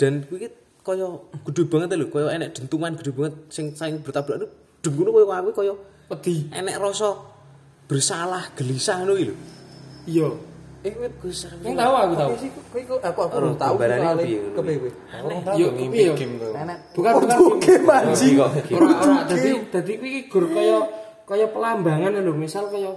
dan 0.00 0.24
kuwi 0.24 0.48
kaya 0.80 1.06
gede 1.44 1.62
banget 1.68 1.92
lho 1.96 2.08
kaya 2.08 2.32
enek 2.36 2.56
dentuman 2.56 2.96
gede 2.96 3.12
banget 3.12 3.34
sing 3.52 3.76
saing 3.76 4.00
bertabrak 4.00 4.48
dengono 4.80 5.10
kaya 5.12 5.42
aku 5.42 5.50
kaya 5.52 5.74
Wedi. 6.08 6.48
enek 6.50 6.76
rasa 6.78 7.10
bersalah 7.84 8.52
gelisah 8.54 9.02
ngono 9.02 9.14
lho 9.16 9.34
Iya. 10.08 10.28
eh 10.86 10.92
kuwi 10.94 11.10
Gus 11.20 11.44
Yang 11.60 11.74
tahu 11.74 11.92
aku 11.92 12.14
tahu. 12.16 12.30
Kowe 12.72 12.80
aku 13.02 13.20
aku 13.28 13.36
Oh, 13.44 13.52
tahu 13.58 13.74
piye, 13.76 13.98
ngono. 13.98 14.22
kepiye 14.56 14.76
kowe. 14.80 14.90
Yo, 15.58 15.68
Mimpi 15.74 16.06
iya. 16.06 16.14
game 16.16 16.38
tuh. 16.40 16.54
Bukan 16.96 17.12
bukan 17.18 17.58
game 17.60 17.90
anjing. 17.92 18.34
Ora 18.40 18.86
ora 18.88 19.16
dadi 19.28 19.50
dadi 19.68 19.92
kuwi 20.00 20.30
gur 20.32 20.48
kaya 20.48 20.78
kaya 21.28 21.46
pelambangan 21.52 22.16
lho, 22.24 22.32
misal 22.32 22.72
kaya 22.72 22.88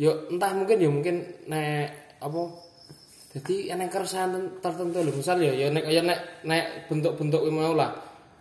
yo 0.00 0.10
entah 0.32 0.56
mungkin 0.56 0.76
ya 0.80 0.88
mungkin 0.88 1.16
nek 1.44 2.16
apa 2.24 2.40
jadi 3.30 3.76
enek 3.76 3.88
keresahan 3.92 4.32
ten- 4.32 4.52
tertentu 4.64 5.04
lho, 5.04 5.12
misal 5.12 5.36
ya 5.44 5.52
ya 5.52 5.68
nek 5.68 5.84
kaya 5.84 6.00
nek 6.00 6.18
nek 6.48 6.64
bentuk-bentuk 6.88 7.40
kuwi 7.44 7.52
mau 7.52 7.76
lah. 7.76 7.90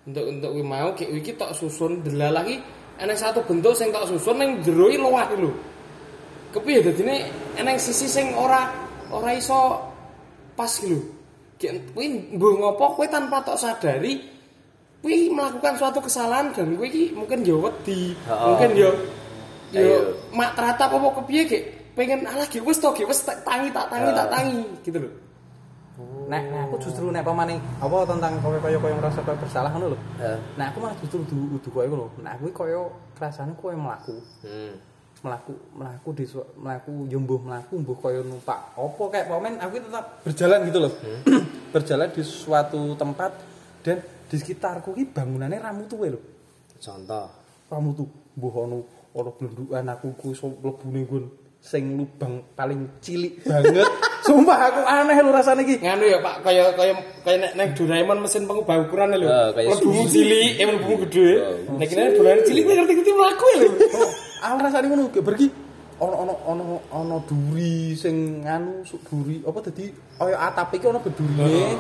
Bentuk-bentuk 0.09 0.49
kuwi 0.57 0.65
mau 0.65 0.89
ki 0.97 1.05
iki 1.21 1.37
tok 1.37 1.53
susun 1.53 2.01
delalah 2.01 2.41
ki 2.41 2.57
eneng 2.97 3.13
satu 3.13 3.45
bentuk 3.45 3.77
sing 3.77 3.93
tak 3.93 4.09
susun 4.09 4.41
ning 4.41 4.57
jero 4.65 4.89
luwih 4.89 4.97
lho. 5.37 5.53
Kepiye 6.49 6.81
dadine 6.81 7.29
eneng 7.53 7.77
sisi 7.77 8.09
sing 8.09 8.33
ora 8.33 8.73
ora 9.13 9.37
iso 9.37 9.77
pas 10.57 10.73
lho. 10.81 10.97
Ki 11.61 11.93
kuwi 11.93 12.33
mbuh 12.33 12.57
ngopo 12.57 12.97
kowe 12.97 13.05
tanpa 13.05 13.37
tok 13.45 13.53
sadari 13.61 14.17
kuwi 15.05 15.29
melakukan 15.29 15.77
suatu 15.77 16.01
kesalahan 16.01 16.49
dan 16.57 16.73
kuwi 16.73 16.89
iki 16.89 17.03
mungkin 17.13 17.45
ya 17.45 17.53
wedi, 17.61 18.17
Heeh. 18.17 18.45
mungkin 18.49 18.69
ya 18.73 18.89
ya 19.69 19.85
Ayo. 19.85 20.17
mak 20.33 20.57
teratap 20.57 20.89
apa 20.89 21.07
kepiye 21.21 21.43
ki 21.45 21.59
pengen 21.93 22.25
alah 22.25 22.49
ki 22.49 22.57
wis 22.65 22.81
to 22.81 22.89
ki 22.97 23.05
wis 23.05 23.21
tak 23.21 23.45
tangi 23.45 23.69
tak 23.69 23.85
tangi 23.93 24.09
tak 24.09 24.25
tangi 24.33 24.57
gitu 24.81 25.05
lho. 25.05 25.09
Nek 26.29 26.43
nek 26.53 26.62
aku 26.69 26.75
justru 26.77 27.09
nek 27.09 27.25
pamane 27.25 27.57
apa 27.81 28.05
tentang 28.05 28.38
koyo 28.38 28.62
koyo 28.62 28.77
koyo 28.77 28.93
ngerasa 29.01 29.25
koyo 29.25 29.38
bersalah 29.41 29.74
ngono 29.74 29.98
lho. 29.98 30.00
Heeh. 30.21 30.38
Nah 30.62 30.69
aku 30.69 30.77
malah 30.77 30.95
justru 31.01 31.25
du 31.25 31.57
udu 31.57 31.69
koyo 31.74 31.89
ngono. 31.89 32.05
Nah 32.21 32.38
aku 32.38 32.53
koyo 32.53 32.93
kerasane 33.17 33.57
koyo 33.57 33.74
mlaku. 33.81 34.13
Hmm. 34.45 34.77
Melaku 35.25 35.51
melaku 35.74 36.09
di 36.13 36.25
melaku 36.62 36.91
mbuh 37.09 37.41
melaku 37.41 37.74
mbuh 37.81 37.98
koyo 37.98 38.21
numpak. 38.21 38.62
Apa 38.77 39.03
kayak 39.09 39.25
pamen 39.25 39.57
aku 39.57 39.74
tetap 39.81 40.05
berjalan 40.21 40.59
gitu 40.69 40.79
loh. 40.86 40.93
berjalan 41.74 42.07
di 42.13 42.21
suatu 42.21 42.81
tempat 42.93 43.31
dan 43.81 43.98
di 44.29 44.36
sekitarku 44.38 44.93
ki 44.93 45.09
bangunannya 45.09 45.57
ramu 45.57 45.89
tuwe 45.89 46.13
lho. 46.13 46.21
Contoh. 46.77 47.25
Ramu 47.74 47.89
tuh 47.98 48.05
mbuh 48.38 48.53
ono 48.53 48.77
ono 49.17 49.29
blendukan 49.33 49.86
aku 49.98 50.13
ku 50.13 50.29
mlebu 50.93 51.17
ning 51.25 51.38
sing 51.59 51.99
lubang 51.99 52.39
paling 52.55 52.87
cilik 53.03 53.43
banget. 53.43 53.83
Sumpah 54.23 54.57
aku 54.71 54.81
aneh 54.87 55.15
lho 55.19 55.31
rasane 55.31 55.61
iki. 55.67 55.83
nganu 55.83 56.07
ya 56.07 56.19
Pak 56.23 56.47
kaya 56.47 56.71
kaya 56.73 56.93
kaya 57.23 57.37
nek 57.39 57.51
nek 57.55 57.67
Doraemon 57.75 58.23
mesin 58.23 58.47
pengubah 58.47 58.87
ukuran 58.87 59.13
lho. 59.19 59.27
Ah, 59.27 59.51
Lebumu 59.51 60.07
cilik, 60.07 60.55
eh 60.55 60.65
lebumu 60.65 60.95
gede. 61.07 61.27
Nek 61.75 61.87
kene 61.91 62.15
Doraemon 62.15 62.43
cilik 62.47 62.61
kuwi 62.63 62.75
ngerti-ngerti 62.79 63.11
mlaku 63.11 63.45
ya 63.51 63.57
lho. 63.59 63.69
Aku 64.39 64.55
rasane 64.63 64.85
ngono 64.87 65.11
gak 65.11 65.25
pergi 65.27 65.47
ono 65.99 66.15
ono 66.15 66.33
ono 66.47 66.63
ono 66.95 67.15
duri 67.27 67.91
sing 67.91 68.47
nganu 68.47 68.87
suk 68.87 69.03
duri 69.03 69.43
apa 69.43 69.59
dadi 69.67 69.91
kaya 70.15 70.37
atap 70.39 70.71
iki 70.79 70.85
ono 70.87 70.99
bedurine. 71.03 71.75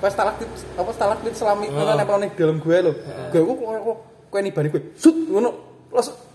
Pas 0.00 0.08
stalaktit 0.08 0.48
apa 0.72 0.90
stalaktit 0.96 1.34
selami 1.36 1.68
ngono 1.68 1.92
nempel 1.92 2.16
ning 2.16 2.32
dalam 2.32 2.56
gue 2.64 2.76
lho. 2.80 2.92
Gue 3.28 3.40
ku 3.44 3.52
koyo 3.60 3.80
kok 3.84 3.98
koyo 4.32 4.40
nibani 4.40 4.68
gue. 4.72 4.82
Sut 4.96 5.16
ngono. 5.28 5.50
Langsung 5.88 6.27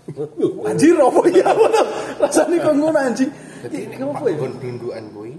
anjir 0.64 0.96
apa 0.96 1.20
ya 1.32 1.48
ngono. 1.56 1.80
Rasane 2.20 2.56
kok 2.58 2.74
ngono 2.74 2.98
anjing. 2.98 3.30
Iki 3.64 3.96
apa 3.96 4.28
ya? 4.28 4.36
blundukan 4.36 5.04
kuwi, 5.16 5.32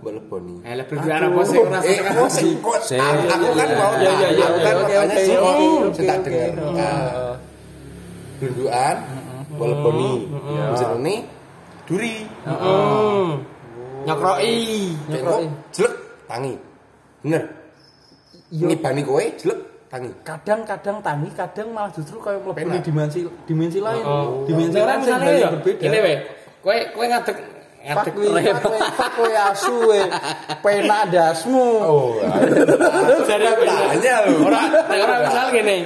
mbok 0.00 0.08
leboni. 0.08 0.54
Eh 0.64 0.72
lah 0.72 0.84
berdua 0.88 1.20
apa 1.20 1.40
sih 1.44 1.58
ora 1.60 1.78
Eh, 1.84 2.00
Sing- 2.32 2.56
aku 3.28 3.46
kan 3.52 3.68
mau 3.76 3.92
Iya, 4.00 4.12
iya, 4.16 4.28
iya, 4.32 4.44
aku 4.48 4.58
kan 4.64 4.74
oke, 4.74 4.94
makanya 4.96 5.36
oke, 5.36 5.92
sih 5.92 6.04
tak 6.08 6.18
dengar. 6.24 6.52
Blundukan, 8.40 8.96
mbok 9.52 9.66
leboni. 9.68 10.10
Jenenge 10.80 11.14
duri. 11.84 12.14
Nyokroki. 14.06 14.56
Kayak 15.10 15.22
kok 15.22 15.40
jelek 15.76 15.94
tangi. 16.24 16.54
Bener. 17.20 17.42
Ngibani 18.48 19.02
kowe 19.02 19.24
jelek 19.36 19.60
tangi. 19.86 20.10
Kadang-kadang 20.22 20.98
tangi, 21.02 21.28
kadang 21.34 21.68
malah 21.72 21.90
justru 21.94 22.18
kayak 22.18 22.42
di 22.42 22.78
dimensi 22.90 23.20
dimensi 23.46 23.78
lain. 23.78 24.02
Oh. 24.02 24.44
Dimensi 24.46 24.76
Ora 24.78 24.98
lain 24.98 25.06
hal 25.06 25.20
ya. 25.22 25.38
yang 25.46 25.54
berbeda. 25.58 25.82
Ini 25.86 25.98
we. 26.02 26.14
Kowe 26.62 26.76
kowe 26.94 27.06
ngadeg 27.06 27.36
ngadeg 27.86 28.12
kuwi 29.14 29.32
asu 29.38 29.74
we. 29.86 30.00
Penak 30.62 31.02
dasmu. 31.14 31.66
Oh, 31.86 32.18
Jadi 33.30 33.44
apa 33.46 33.62
ya? 33.62 33.76
Tanya 33.94 34.14
lho. 34.26 34.34
Ora 34.42 34.60
nek 34.66 34.98
ora 34.98 35.14
misal 35.22 35.46
ngene. 35.54 35.76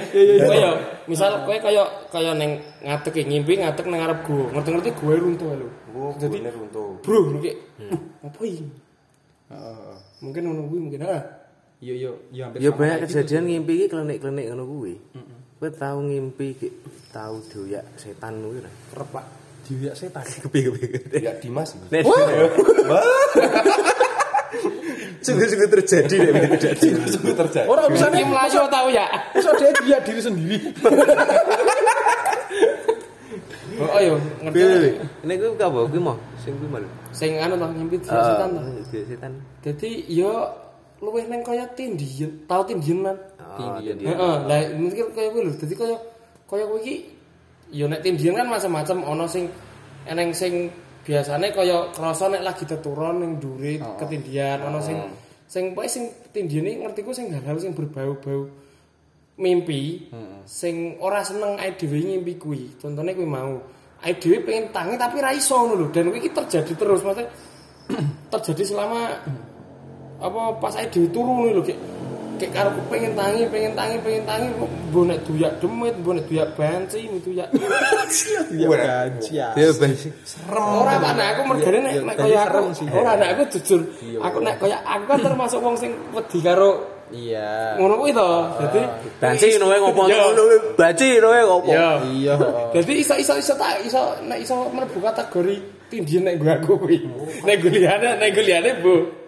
Kowe 0.41 0.55
yo 0.57 0.71
misal 1.05 1.31
kowe 1.45 1.57
kaya 1.61 1.83
kaya 2.09 2.31
ning 2.33 2.51
ngadeg 2.81 3.13
iki, 3.13 3.21
ngimpi 3.29 3.53
ngadeg 3.61 3.85
nang 3.85 4.01
arep 4.01 4.19
gua. 4.25 4.49
Ngerti-ngerti 4.57 4.89
gue 4.97 5.13
runtuh 5.17 5.49
lho. 5.53 5.67
Oh, 5.91 6.15
Jadi 6.17 6.41
runtuh. 6.49 6.97
bro 7.05 7.37
iki. 7.37 7.51
"Uh, 7.77 8.25
Apa 8.25 8.41
iki? 8.47 8.65
Mungkin 10.21 10.41
kuwi 10.69 10.79
mungkin 10.89 11.01
ah. 11.05 11.40
Iya 11.81 11.93
iya 11.97 12.11
iya 12.29 12.43
hampir 12.45 12.59
Ya 12.61 12.69
sama 12.69 12.77
banyak 12.77 12.97
gitu 13.01 13.09
kejadian 13.09 13.43
ngimpi 13.49 13.73
iki 13.73 13.87
klenik-klenik 13.89 14.45
ngono 14.53 14.63
kuwi. 14.69 14.93
Kowe 15.57 15.69
tau 15.73 15.97
ngimpi 16.05 16.47
tau 17.09 17.41
doyak 17.49 17.85
setan 17.97 18.37
kuwi 18.37 18.61
ora? 18.61 18.69
Kerep 18.93 19.09
Pak. 19.09 19.25
Diwiak 19.65 19.95
setan. 19.97 20.21
Kepiye-kepiye. 20.45 21.25
Ya 21.25 21.33
Dimas. 21.41 21.73
ini. 21.73 21.89
Nek 21.89 22.05
Sungguh-sungguh 25.21 25.69
terjadi 25.73 26.15
nek 26.33 26.49
terjadi. 26.57 26.87
Itu 27.01 27.33
terjadi. 27.33 27.65
Ora 27.65 27.81
Iki 27.85 27.97
urusannya 27.97 28.25
melayu 28.29 28.61
tau 28.69 28.87
ya. 28.93 29.05
Masa 29.33 29.51
dia 29.57 29.69
dia 29.81 29.97
diri 30.05 30.21
sendiri. 30.21 30.57
Oh 33.81 33.89
ayo 33.97 34.21
ngerti. 34.45 35.01
Nek 35.25 35.35
kuwi 35.41 35.57
apa 35.57 35.79
kuwi 35.89 35.97
mau 35.97 36.17
sing 36.45 36.53
kuwi 36.61 36.69
mau. 36.69 36.81
Sing 37.09 37.41
anu 37.41 37.57
to 37.57 37.65
ngimpi 37.73 37.97
Eh, 38.05 39.05
setan. 39.09 39.33
Dadi 39.65 39.89
yo 40.09 40.45
luwih 41.01 41.25
neng 41.25 41.41
kaya 41.41 41.65
tindian, 41.73 42.29
tau 42.45 42.61
tindian 42.61 43.01
man. 43.01 43.17
Oh, 43.41 43.57
Tindian. 43.57 43.97
tindian. 43.97 44.15
Heeh, 44.15 44.35
lah 44.45 44.59
mungkin 44.77 45.05
kaya 45.17 45.27
kuwi 45.33 45.41
lho. 45.49 45.51
Dadi 45.57 45.73
kaya 45.75 45.97
kaya 46.45 46.63
kowe 46.69 46.77
iki 46.77 46.95
ya 47.73 47.89
nek 47.89 48.05
tindian 48.05 48.37
kan 48.37 48.45
macam-macam 48.45 48.97
ana 49.09 49.25
sing 49.25 49.49
eneng 50.05 50.29
sing 50.31 50.69
biasane 51.01 51.49
kaya 51.49 51.89
krasa 51.89 52.29
nek 52.29 52.45
lagi 52.45 52.69
teturon 52.69 53.17
ning 53.25 53.41
dure 53.41 53.81
ketindian, 53.97 54.61
ana 54.61 54.77
sing 54.77 54.97
sing 55.49 55.73
pokoke 55.73 55.89
sing 55.89 56.03
tindian 56.29 56.69
iki 56.69 56.77
ngertiku 56.85 57.11
sing 57.11 57.33
hal-hal 57.33 57.57
sing 57.57 57.73
berbau-bau 57.73 58.45
mimpi 59.41 60.05
sing 60.45 61.01
ora 61.01 61.25
seneng 61.25 61.57
ae 61.57 61.73
dhewe 61.73 61.97
ngimpi 61.97 62.37
kuwi. 62.37 62.77
Contone 62.77 63.17
kuwi 63.17 63.25
mau. 63.25 63.57
Ae 64.05 64.13
dhewe 64.21 64.45
pengen 64.45 64.69
tangi 64.69 64.95
tapi 65.01 65.17
ra 65.17 65.33
iso 65.33 65.57
ngono 65.57 65.73
lho. 65.81 65.87
Dan 65.89 66.13
kuwi 66.13 66.29
terjadi 66.29 66.77
terus 66.77 67.01
maksudnya 67.01 67.25
terjadi 68.37 68.63
selama 68.69 69.17
apa 70.21 70.39
pas 70.61 70.73
ae 70.77 70.85
dhewe 70.93 71.09
turu 71.09 71.31
ngono 71.33 71.49
lho 71.57 71.61
kayak 71.65 71.81
kayak 72.41 72.53
karo 72.57 72.69
pengen 72.89 73.13
tangi, 73.13 73.45
pengen 73.53 73.73
tangi, 73.77 73.97
pengen 74.01 74.23
tangi 74.25 74.47
mbok 74.57 75.03
nek 75.05 75.19
duyak 75.29 75.51
demit, 75.61 75.93
mbok 76.01 76.13
nek 76.17 76.25
duyak 76.25 76.49
banci, 76.57 76.99
mbok 77.05 77.21
duyak. 77.21 77.47
Iya 78.49 78.67
gaji. 78.67 79.31
Dia 79.53 79.69
basi. 79.77 80.09
Ora 80.49 80.93
Pak, 80.97 81.11
nek 81.15 81.27
aku 81.37 81.41
mergane 81.53 81.77
nek 81.85 81.93
ya, 81.93 82.01
nek 82.01 82.15
kaya 82.17 82.39
aku. 82.41 82.49
serem 82.49 82.65
sih. 82.73 82.85
Ora 82.89 83.11
nek 83.13 83.29
aku 83.37 83.43
jujur. 83.53 83.81
Aku 84.25 84.37
nek 84.41 84.55
kaya 84.57 84.77
aku 84.81 85.03
kan 85.05 85.19
termasuk 85.21 85.59
wong 85.61 85.75
sing 85.77 85.91
wedi 86.17 86.39
karo 86.41 86.71
Iya. 87.11 87.75
ngono 87.75 87.99
kuwi 87.99 88.15
to. 88.15 88.29
Dadi 88.55 88.81
Banci 89.19 89.47
noe 89.59 89.75
ngopo 89.83 90.07
Yo. 90.07 90.15
ngono. 90.15 90.43
Banci 90.79 91.19
noe 91.19 91.39
ngopo. 91.43 91.69
Iya. 91.69 92.35
Jadi 92.71 92.93
iso 93.03 93.13
iso 93.19 93.35
iso 93.35 93.53
tak 93.59 93.83
iso 93.83 94.15
nek 94.25 94.39
iso 94.39 94.71
mlebu 94.71 94.97
kategori 95.03 95.55
tindian 95.91 96.23
nek 96.23 96.39
gue 96.39 96.51
aku 96.55 96.73
kuwi. 96.79 96.97
Nek 97.43 97.55
gue 97.59 97.69
liyane 97.69 98.15
nek 98.15 98.29
gue 98.31 98.43
liyane 98.47 98.79
Bu. 98.79 99.20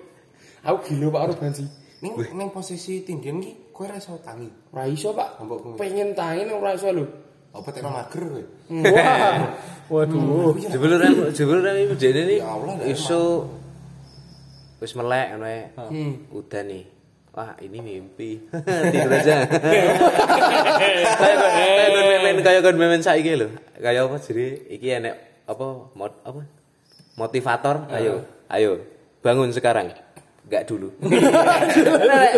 Aku 0.64 0.78
gila 0.88 1.12
Pak 1.12 1.20
karo 1.28 1.34
banci. 1.36 1.64
Ning 2.00 2.14
ning 2.36 2.50
posisi 2.52 3.04
tindian 3.04 3.44
ki 3.44 3.72
kowe 3.76 3.88
ra 3.88 4.00
iso 4.00 4.16
tangi. 4.24 4.48
Ora 4.72 4.88
iso 4.88 5.12
Pak. 5.12 5.44
Pengen 5.76 6.16
tangi 6.16 6.48
nek 6.48 6.56
ora 6.56 6.72
iso 6.76 6.88
lho. 6.92 7.06
Apa 7.52 7.70
tekno 7.70 7.92
mager 7.92 8.24
kowe? 8.24 8.44
Wah. 8.72 9.40
Waduh. 9.94 10.56
Jebul 10.56 10.96
ora 10.96 11.08
jebul 11.36 11.60
ora 11.60 11.76
iku 11.76 11.96
jene 12.00 12.22
ni 12.26 12.36
Ya 12.40 12.56
iso 12.88 13.52
wis 14.80 14.96
melek 14.96 15.36
ngono 15.36 15.46
ae. 15.52 15.62
Hmm. 15.76 16.14
Udah 16.32 16.64
nih. 16.64 16.84
Wah, 17.34 17.58
ini 17.66 17.82
mimpi. 17.82 18.46
Tidur 18.54 19.10
aja. 19.10 19.42
Kayak 21.18 21.38
kayak 21.40 22.22
main 22.24 22.38
kayak 22.40 22.62
kon 22.64 22.78
main 22.80 23.04
saiki 23.04 23.36
lho. 23.36 23.52
Kayak 23.82 24.08
apa 24.08 24.16
jadi 24.22 24.46
iki 24.70 24.88
enek 25.02 25.16
apa 25.44 25.66
mod 25.92 26.14
apa 26.24 26.48
motivator 27.20 27.92
ayo 27.92 28.24
ayo 28.48 28.80
bangun 29.20 29.52
sekarang 29.52 29.92
enggak 30.48 30.64
dulu 30.70 30.88
enggak 31.04 32.32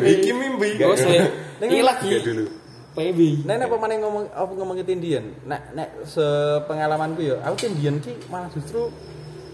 Iki 0.00 0.30
mimpi. 0.32 0.68
Oh, 0.84 0.96
saya. 0.96 1.26
Ini 1.60 1.82
lagi. 1.84 2.08
dulu 2.22 2.60
Baby. 2.90 3.46
Nek 3.46 3.56
nek 3.62 3.68
pemane 3.70 4.02
ngomong 4.02 4.24
apa 4.34 4.50
ngomongin 4.50 4.82
tindian. 4.82 5.24
Nek 5.46 5.62
nek 5.78 5.88
sepengalamanku 6.10 7.22
ya, 7.22 7.38
aku 7.46 7.54
tindian 7.70 8.02
ki 8.02 8.18
malah 8.26 8.50
justru 8.50 8.90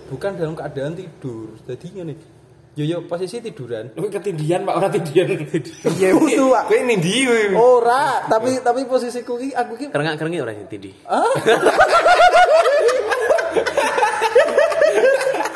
bukan 0.08 0.40
dalam 0.40 0.56
keadaan 0.56 0.96
tidur. 0.96 1.52
Jadi 1.68 1.86
ngene. 2.00 2.14
Yo 2.76 2.84
yo 2.84 3.04
posisi 3.04 3.40
tiduran. 3.44 3.92
Lu 3.96 4.08
ketindian 4.08 4.64
Pak, 4.64 4.74
ora 4.76 4.88
tindian. 4.88 5.32
Iya 6.00 6.08
itu, 6.16 6.44
Pak. 6.48 6.64
Kowe 6.68 6.80
ning 6.80 7.00
ndi 7.00 7.28
kowe? 7.28 7.44
Ora, 7.56 8.24
tapi 8.24 8.56
tapi 8.64 8.84
posisiku 8.88 9.36
ki 9.36 9.52
aku 9.52 9.72
ki 9.80 9.86
kerengak 9.92 10.16
kerengik 10.16 10.40
ora 10.44 10.52
sing 10.56 10.68
tindi 10.68 10.92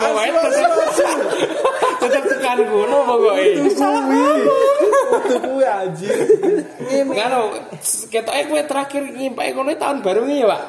Kawain 0.00 0.32
tetep 2.56 2.66
tetep 2.66 2.74
tekan 2.74 2.74
ngono 2.74 2.96
pokoke. 3.06 3.42
kuwi. 3.60 4.22
Itu 5.20 5.38
kuwi 5.44 5.64
anjir. 5.66 6.16
Ngene. 6.90 7.12
Karo 7.14 7.40
ketoke 8.10 8.42
kowe 8.48 8.62
terakhir 8.66 9.02
ngimpake 9.14 9.50
ngono 9.54 9.70
tahun 9.78 9.98
baru 10.02 10.20
ini 10.26 10.42
ya, 10.42 10.46
Pak. 10.50 10.62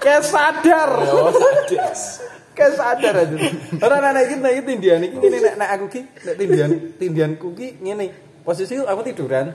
Kayak 0.00 0.22
sadar. 0.24 0.90
Kayak 2.56 2.72
sadar 2.76 3.14
aja. 3.24 3.36
Ora 3.80 3.96
nek 3.98 4.10
nek 4.14 4.22
iki 4.28 4.34
nek 4.38 4.52
iki 4.54 4.62
tindian 4.66 5.00
iki 5.06 5.16
ngene 5.16 5.38
nek 5.42 5.54
nek 5.58 5.68
aku 5.78 5.86
ki 5.90 6.00
nek 6.24 6.34
tindian 6.38 6.70
tindianku 6.98 7.48
ki 7.56 7.68
ngene. 7.82 8.30
posisi 8.40 8.74
aku 8.80 9.00
tiduran 9.04 9.52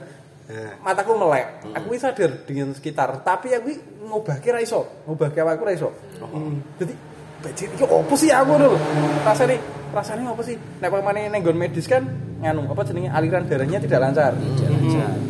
mataku 0.82 1.18
melek 1.18 1.66
aku 1.74 1.86
wis 1.90 2.02
sadar 2.06 2.46
dengan 2.46 2.70
sekitar 2.70 3.18
tapi 3.26 3.50
aku 3.50 3.74
ngubahke 4.06 4.54
ra 4.54 4.62
iso 4.62 4.86
ngubahke 5.04 5.42
awakku 5.42 5.66
ra 5.66 5.74
iso 5.74 5.90
jadi 6.78 6.94
bajir 7.46 7.68
iki 7.70 7.84
opo 7.86 8.14
sih 8.18 8.34
aku 8.34 8.52
lho? 8.58 8.74
Rasane 9.22 9.56
rasane 9.94 10.26
opo 10.26 10.42
sih? 10.42 10.58
Nek 10.82 10.90
pamane 10.90 11.30
ning 11.30 11.40
nggon 11.46 11.54
medis 11.54 11.86
kan 11.86 12.02
nganu 12.42 12.66
apa 12.66 12.82
jenenge? 12.82 13.08
Aliran 13.14 13.46
darahnya 13.46 13.78
tidak 13.78 14.00
lancar. 14.02 14.32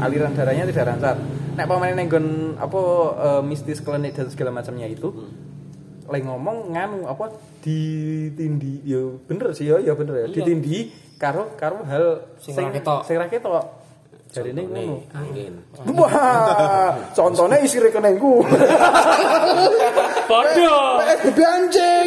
Aliran 0.00 0.32
darahnya 0.32 0.64
tidak 0.64 0.96
lancar. 0.96 1.16
Nek 1.56 1.66
pamane 1.68 1.92
ning 1.92 2.08
nggon 2.08 2.26
apa 2.56 2.80
eh, 3.20 3.42
mistis 3.44 3.84
klinik 3.84 4.16
dan 4.16 4.32
segala 4.32 4.48
macamnya 4.48 4.88
itu 4.88 5.12
lagi 6.06 6.22
ngomong 6.22 6.70
nganu 6.70 7.10
apa 7.10 7.34
ditindi 7.66 8.78
ya 8.86 9.02
bener 9.26 9.50
sih 9.52 9.66
ya 9.68 9.76
ya 9.82 9.92
bener 9.92 10.24
ya. 10.24 10.26
Ditindi 10.30 10.88
karo 11.20 11.52
karo 11.58 11.82
hal 11.84 12.22
Sing 12.38 12.54
ra 12.56 12.70
ketok. 12.72 13.00
sing 13.04 13.18
ketok 14.36 14.52
jarine 14.52 14.62
ngono 14.68 14.96
angin 15.16 15.52
wah 15.96 16.92
contohnya 17.16 17.56
isi 17.64 17.80
rekeningku. 17.80 18.44
Podo. 20.28 20.72
PSBB 21.00 21.38
anjing. 21.40 22.06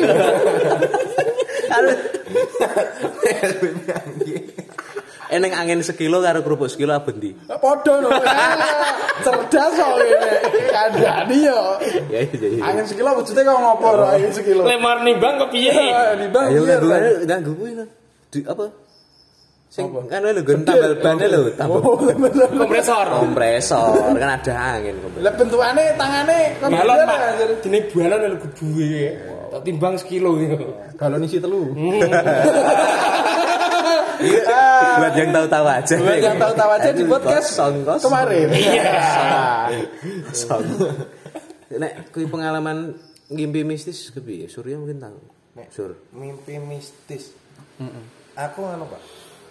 Eneng 5.29 5.53
angin 5.53 5.81
sekilo 5.85 6.21
karo 6.25 6.41
kerupuk 6.41 6.69
sekilo 6.69 6.93
abendi 6.93 7.37
podo 7.61 8.01
no 8.01 8.09
cerdas 9.25 9.73
soalnya 9.77 10.21
kandani 10.73 11.37
yo. 11.45 11.61
Ya 12.09 12.25
iya 12.25 12.47
iya 12.49 12.61
angin 12.65 12.85
sekilo 12.85 13.13
wujudnya 13.17 13.45
kok 13.45 13.57
ngopo 13.57 13.89
angin 14.05 14.33
sekilo. 14.33 14.65
Lemar 14.65 15.01
nimbang 15.05 15.37
kepiye? 15.45 15.73
di 16.17 16.27
bang 16.33 16.45
ayo 16.49 16.61
iya, 16.65 16.77
nganggo 17.25 17.53
kuwi 17.57 17.77
di 18.29 18.45
apa 18.45 18.88
sing 19.69 19.85
kan 20.09 20.25
lho 20.25 20.33
nggon 20.41 20.65
tambal 20.65 20.93
ban 20.97 21.15
lho 21.21 21.53
tambal 21.53 21.77
oh 21.85 21.93
bener 22.01 22.49
Kompresor. 22.57 23.05
kompresor 23.21 23.93
kan 24.17 24.29
ada 24.33 24.53
angin 24.73 24.97
kompresor. 24.97 25.23
lah 25.25 25.33
bentukannya 25.37 25.93
tangannya 25.93 26.39
kan 26.57 26.67
Balon, 26.73 26.97
Pak. 27.05 27.19
Dene 27.61 27.79
balon 27.93 28.19
lho 28.33 28.37
gebuwe. 28.49 29.13
Tak 29.53 29.61
timbang 29.65 29.93
sekilo 30.01 30.37
gitu. 30.41 30.57
balon 30.97 31.21
isi 31.21 31.37
telu 31.37 31.69
buat 34.99 35.13
yang 35.15 35.31
tahu-tahu 35.31 35.65
aja 35.65 35.95
Buat 35.95 36.19
yang 36.19 36.35
tahu-tahu 36.35 36.69
aja 36.75 36.89
di 36.91 37.03
podcast 37.07 37.47
kemarin. 38.03 38.47
Kosong. 40.27 40.63
nek 41.71 42.09
kuwi 42.11 42.25
pengalaman 42.27 42.97
ngimpi 43.29 43.61
mistis 43.61 44.09
kepiye 44.09 44.49
Surya 44.49 44.75
mungkin 44.75 44.97
tahu 44.99 45.17
Nek. 45.55 45.69
Sur 45.69 45.93
mimpi 46.11 46.57
mistis 46.57 47.31
aku 48.35 48.59
anu 48.65 48.89
pak 48.89 49.01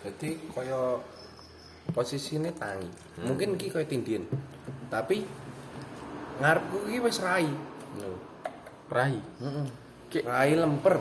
jadi 0.06 0.28
kaya 0.54 0.80
posisinya 1.90 2.52
tangi 2.54 2.90
mungkin 3.24 3.56
ki 3.58 3.72
kaya 3.72 3.86
tindian 3.88 4.24
tapi 4.92 5.24
ngarepku 6.38 6.86
ki 6.86 6.98
wis 7.02 7.18
rai 7.22 7.48
Rai. 8.88 9.20
rai 10.24 10.52
lemper 10.56 10.96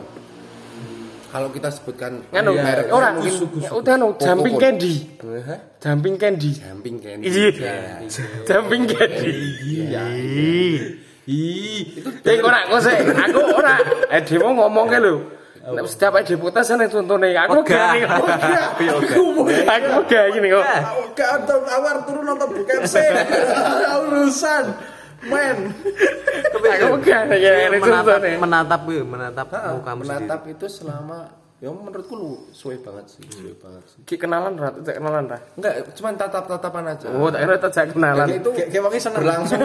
kalau 1.27 1.51
kita 1.51 1.67
sebutkan 1.67 2.23
Nganu, 2.31 2.55
merek 2.55 2.87
ora 2.87 3.11
mungkin 3.11 3.59
ya 3.59 3.75
udah 3.75 3.93
no 3.99 4.15
jumping 4.15 4.55
candy. 4.55 5.19
Jumping 5.83 6.15
candy. 6.15 6.55
Jumping 6.55 6.97
candy. 7.03 7.27
Iya. 7.27 7.99
Jumping 8.47 8.83
candy. 8.87 9.35
Iya. 9.67 10.03
Ih, 11.27 11.99
itu 11.99 12.09
ora 12.39 12.63
kok 12.71 12.79
sik, 12.79 13.03
aku 13.11 13.39
ora. 13.59 13.75
Eh 14.07 14.23
dhewe 14.23 14.47
ngomong 14.55 14.87
ke 14.87 14.97
lho. 15.03 15.19
Nek 15.67 15.83
setiap 15.83 16.15
ide 16.23 16.39
putus 16.39 16.71
ana 16.71 16.87
contone 16.87 17.35
aku 17.35 17.59
gak 17.67 17.99
nih. 17.99 18.07
Aku 19.67 19.99
gak 20.07 20.25
gini 20.31 20.47
kok. 20.47 20.63
Oke, 21.03 21.23
nonton 21.27 21.61
awar 21.67 21.95
turun 22.07 22.23
nonton 22.23 22.49
bukan 22.55 22.87
sih. 22.87 23.03
Urusan. 24.07 24.63
Men. 25.27 25.75
Aku 26.55 26.95
gak 27.03 27.21
nih 27.27 27.37
ya 27.43 27.51
contone. 27.83 28.39
menatap 28.39 28.81
menatap 28.87 29.47
mukamu 29.75 30.07
menatap 30.07 30.41
itu 30.47 30.71
selama 30.71 31.35
ya 31.57 31.73
menurutku 31.73 32.13
lu 32.13 32.31
suwe 32.53 32.77
banget 32.79 33.17
sih, 33.17 33.27
suwe 33.27 33.51
banget 33.57 33.83
sih. 33.89 33.99
Ki 34.05 34.15
kenalan 34.15 34.55
ra, 34.55 34.69
tak 34.71 35.01
kenalan 35.01 35.25
ra. 35.25 35.41
Enggak, 35.57 35.89
cuman 35.97 36.13
tatap-tatapan 36.15 36.83
aja. 36.93 37.07
Oh, 37.17 37.33
tak 37.33 37.39
kira 37.43 37.57
tak 37.57 37.85
kenalan. 37.97 38.27
Itu 38.29 38.49
Kayak 38.53 38.81
wangi 38.85 38.99
seneng. 39.01 39.19
berlangsung 39.25 39.59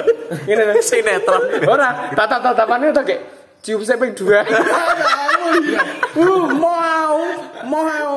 Ini 0.54 0.62
sinetron 0.80 1.42
Ora, 1.66 2.14
tatap-tatapannya 2.14 2.94
udah 2.94 3.04
kayak 3.04 3.22
cium 3.62 3.82
seping 3.82 4.14
dua. 4.14 4.42
Uh, 6.12 6.46
mau. 6.56 7.18
Mau. 7.68 8.12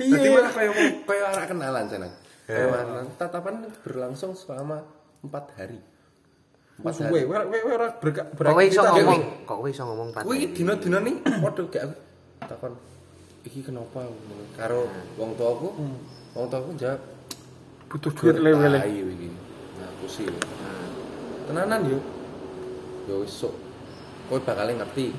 Jadi 0.00 0.28
malah 0.32 0.52
kayak 0.52 0.72
kayak 1.04 1.24
orang 1.32 1.48
kenalan 1.48 1.84
sana. 1.88 2.08
Kayak 2.44 2.66
kenalan. 2.68 3.04
Tatapan 3.16 3.54
berlangsung 3.84 4.32
selama 4.36 4.84
empat 5.24 5.44
hari. 5.56 5.78
Empat 6.80 6.94
hari. 7.04 7.12
we 7.12 7.20
we 7.28 7.58
we 7.60 7.70
ora 7.72 7.88
kok 7.92 8.32
kowe 8.40 8.64
iso 8.64 8.80
beraktivitas. 8.80 9.04
ngomong 9.04 9.20
kok 9.44 9.56
kowe 9.60 9.68
iso 9.68 9.82
ngomong 9.84 10.08
pan 10.16 10.22
Kuwi 10.24 10.48
dino-dino 10.56 10.98
nih, 11.04 11.16
waduh 11.44 11.68
kayak 11.68 11.92
aku 11.92 11.96
takon 12.48 12.72
iki 13.44 13.60
kenapa 13.60 14.08
karo 14.56 14.88
wong 15.20 15.36
tuaku. 15.36 15.68
Wong 16.36 16.46
tuaku 16.48 16.70
jawab 16.80 17.00
Butuh 17.90 18.12
duit 18.14 18.38
lewele. 18.38 18.78
Tai 18.78 18.86
iki. 18.86 19.28
Nah, 19.76 19.88
aku 19.90 20.06
sih. 20.06 20.26
Tenanan 21.50 21.82
yo. 21.90 21.98
Yo 23.10 23.26
wis 23.26 23.34
sok. 23.34 23.50
Kowe 24.30 24.38
bakal 24.38 24.70
ngerti 24.70 25.10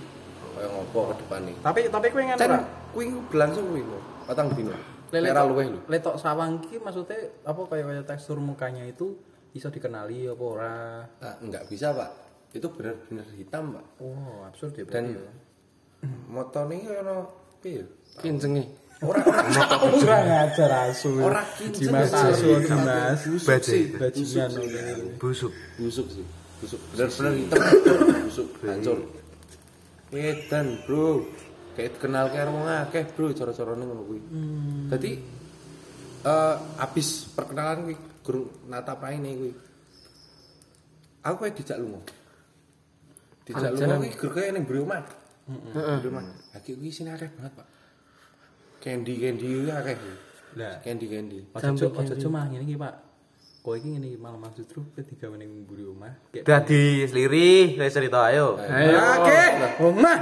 kaya 0.62 0.70
ngopo 0.70 1.00
ke 1.10 1.26
depane. 1.26 1.52
Tapi 1.58 1.80
tapi 1.90 2.06
kowe 2.08 2.22
ngono 2.22 2.38
Can 2.38 2.52
ora? 2.52 2.62
kuwi 2.94 3.06
berlangsung 3.28 3.66
kuwi. 3.68 3.82
Patang 4.24 4.48
dino. 4.54 4.78
Lele 5.10 5.28
Merah 5.28 5.42
tok- 5.42 5.50
luweh 5.50 5.66
lho. 5.68 5.80
Letok 5.90 6.16
sawang 6.16 6.62
ki 6.62 6.78
maksudnya 6.78 7.18
apa 7.42 7.62
kayak 7.66 7.84
kayak 7.84 8.06
tekstur 8.06 8.38
mukanya 8.38 8.86
itu 8.86 9.18
bisa 9.50 9.68
dikenali 9.68 10.30
apa 10.30 10.44
ora? 10.46 10.76
Nah, 11.18 11.36
enggak 11.42 11.66
bisa, 11.66 11.92
Pak. 11.92 12.10
Itu 12.54 12.70
benar-benar 12.70 13.28
hitam, 13.34 13.74
Pak. 13.74 13.86
Oh, 14.00 14.46
absurd 14.46 14.72
ya 14.72 14.86
Dan 14.86 15.12
berarti 15.12 15.20
ya. 15.20 15.34
motone 16.28 16.74
iki 16.78 16.94
ono 16.94 17.16
piye? 17.60 17.84
Kincengi. 18.18 18.64
Ora 19.02 19.18
ora 19.28 19.42
Ora 19.82 20.18
ngajar 20.22 20.72
asu. 20.88 21.10
ora 21.20 21.42
kinceng. 21.58 21.90
Dimas 21.90 22.14
asu 22.14 22.48
Dimas. 22.62 23.20
Bajai. 23.42 23.82
Bajingan. 23.98 24.50
busuk 25.18 25.52
busuk 25.76 26.08
sih. 26.08 26.26
Busuk. 26.62 26.80
Benar-benar 26.94 27.34
hitam. 27.34 27.60
busuk, 28.24 28.48
hancur. 28.62 28.98
Edan, 30.12 30.84
Bro. 30.84 31.28
Kayak 31.72 32.04
kenal 32.04 32.28
karo 32.28 32.52
wong 32.52 32.68
akeh, 32.68 33.08
Bro, 33.16 33.32
cara-carane 33.32 33.84
ngono 33.88 34.04
kuwi. 34.04 34.22
Dadi 34.92 35.12
eh 36.22 36.56
abis 36.78 37.32
perkenalan 37.34 37.88
kuwi 37.88 37.96
gurung 38.22 38.48
natap 38.68 39.02
raine 39.02 39.32
kuwi. 39.34 39.54
Aku 41.24 41.36
kayak 41.42 41.56
dijak 41.56 41.80
lunga. 41.80 42.02
Dijak 43.48 43.72
lunga 43.72 43.96
kuwi 44.04 44.12
gur 44.20 44.32
kaya 44.36 44.52
ning 44.52 44.64
mburi 44.68 44.80
omah. 44.84 45.02
Heeh. 45.48 45.98
Mburi 46.04 46.10
omah. 46.12 46.24
Lagi 46.54 46.72
kuwi 46.76 46.92
sini 46.92 47.10
akeh 47.16 47.32
banget, 47.32 47.54
Pak. 47.56 47.68
Candy 48.84 49.14
candy 49.16 49.48
kuwi 49.48 49.72
akeh. 49.72 49.98
Lah, 50.60 50.84
Candy 50.84 51.08
candy. 51.08 51.40
ojo 51.56 51.88
ojo 51.88 52.12
ojo 52.12 52.28
mah 52.28 52.52
ngene 52.52 52.68
iki, 52.68 52.76
Pak. 52.76 52.96
Kowe 53.62 53.78
iki 53.78 53.94
ngene 53.94 54.08
iki 54.10 54.18
malah 54.18 54.42
maksud 54.42 54.66
justru 54.66 54.82
ketiga 54.98 55.30
ning 55.38 55.70
mburi 55.70 55.86
omah. 55.86 56.18
Dadi 56.34 57.06
seliri 57.06 57.78
wis 57.78 57.94
cerita 57.94 58.34
ayo 58.34 58.58
Oke, 58.58 59.42
omah. 59.86 60.18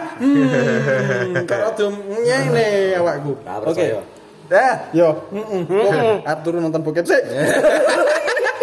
Karo 1.48 1.68
dum 1.80 1.96
ngene 2.20 3.00
awakku. 3.00 3.40
Oke. 3.64 3.96
Dah, 4.52 4.92
yo. 4.92 5.24
Heeh. 5.32 6.20
Atur 6.28 6.60
nonton 6.60 6.84
bokep 6.84 7.08
sih. 7.08 7.16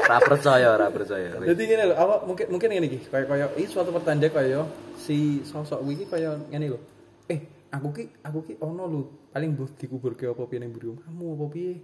ora 0.06 0.22
percaya 0.22 0.66
ora 0.70 0.86
percaya 0.92 1.28
Jadi 1.42 1.62
gini 1.66 1.82
loh, 1.82 1.96
apa 1.98 2.14
mungkin 2.28 2.46
mungkin 2.52 2.68
ngene 2.70 2.86
iki, 2.86 2.98
kayak 3.10 3.26
kayak 3.26 3.48
ini 3.58 3.66
suatu 3.66 3.90
pertanda 3.90 4.28
kayak 4.30 4.68
si 4.94 5.42
sosok 5.42 5.82
kuwi 5.82 5.94
iki 5.98 6.04
kaya 6.06 6.38
ngene 6.52 6.76
lho. 6.76 6.78
Eh, 7.26 7.40
aku 7.72 7.96
ki 7.96 8.04
aku 8.22 8.38
ki 8.46 8.54
ono 8.62 8.84
lho, 8.86 9.00
paling 9.34 9.56
mbuh 9.56 9.72
dikuburke 9.74 10.30
apa 10.30 10.42
piye 10.46 10.60
ning 10.62 10.70
mburi 10.70 10.94
omahmu 10.94 11.26
apa 11.34 11.46
piye. 11.50 11.74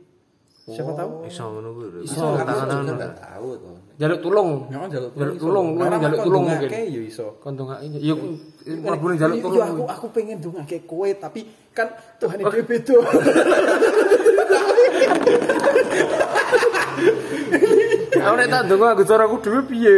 Siapa 0.62 0.94
tahu? 0.94 1.26
iso 1.26 1.42
ngono 1.42 1.68
kuwi 1.74 1.86
lho. 1.90 1.98
Iso 2.06 2.22
enggak 2.38 3.18
tahu 3.18 3.48
tuh. 3.58 3.74
Jaluk 3.98 4.18
tulung. 4.22 4.50
Nyawa 4.70 4.86
jaluk 4.86 5.10
Jaluk 5.18 5.34
iso. 5.34 5.42
tulung, 5.42 5.66
lu 5.74 5.82
jaluk 5.98 6.20
tulung 6.22 6.44
mungkin. 6.46 6.70
ya 6.70 7.02
iso. 7.02 7.26
Kontung 7.42 7.66
gak 7.66 7.82
ini. 7.82 7.98
Yuk, 7.98 8.18
mlebu 8.62 9.06
jaluk 9.18 9.36
Iya, 9.36 9.44
tulung. 9.44 9.66
aku 9.66 9.82
aku 9.90 10.06
pengen 10.14 10.38
dongake 10.38 10.86
kowe 10.86 11.10
tapi 11.18 11.50
kan 11.74 11.90
Tuhan 12.22 12.38
itu 12.38 12.62
beda. 12.62 12.94
Aku 18.22 18.34
nek 18.38 18.48
tak 18.48 18.62
ndonga 18.68 18.94
aku 18.94 19.02
cara 19.02 19.22
aku 19.26 19.36
dhewe 19.42 19.60
piye? 19.66 19.96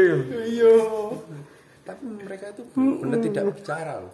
Iya. 0.49 0.73
Tapi 1.85 2.03
mereka 2.09 2.45
itu 2.49 2.63
benar 2.73 3.19
tidak 3.21 3.43
bicara 3.53 3.93
loh. 4.01 4.13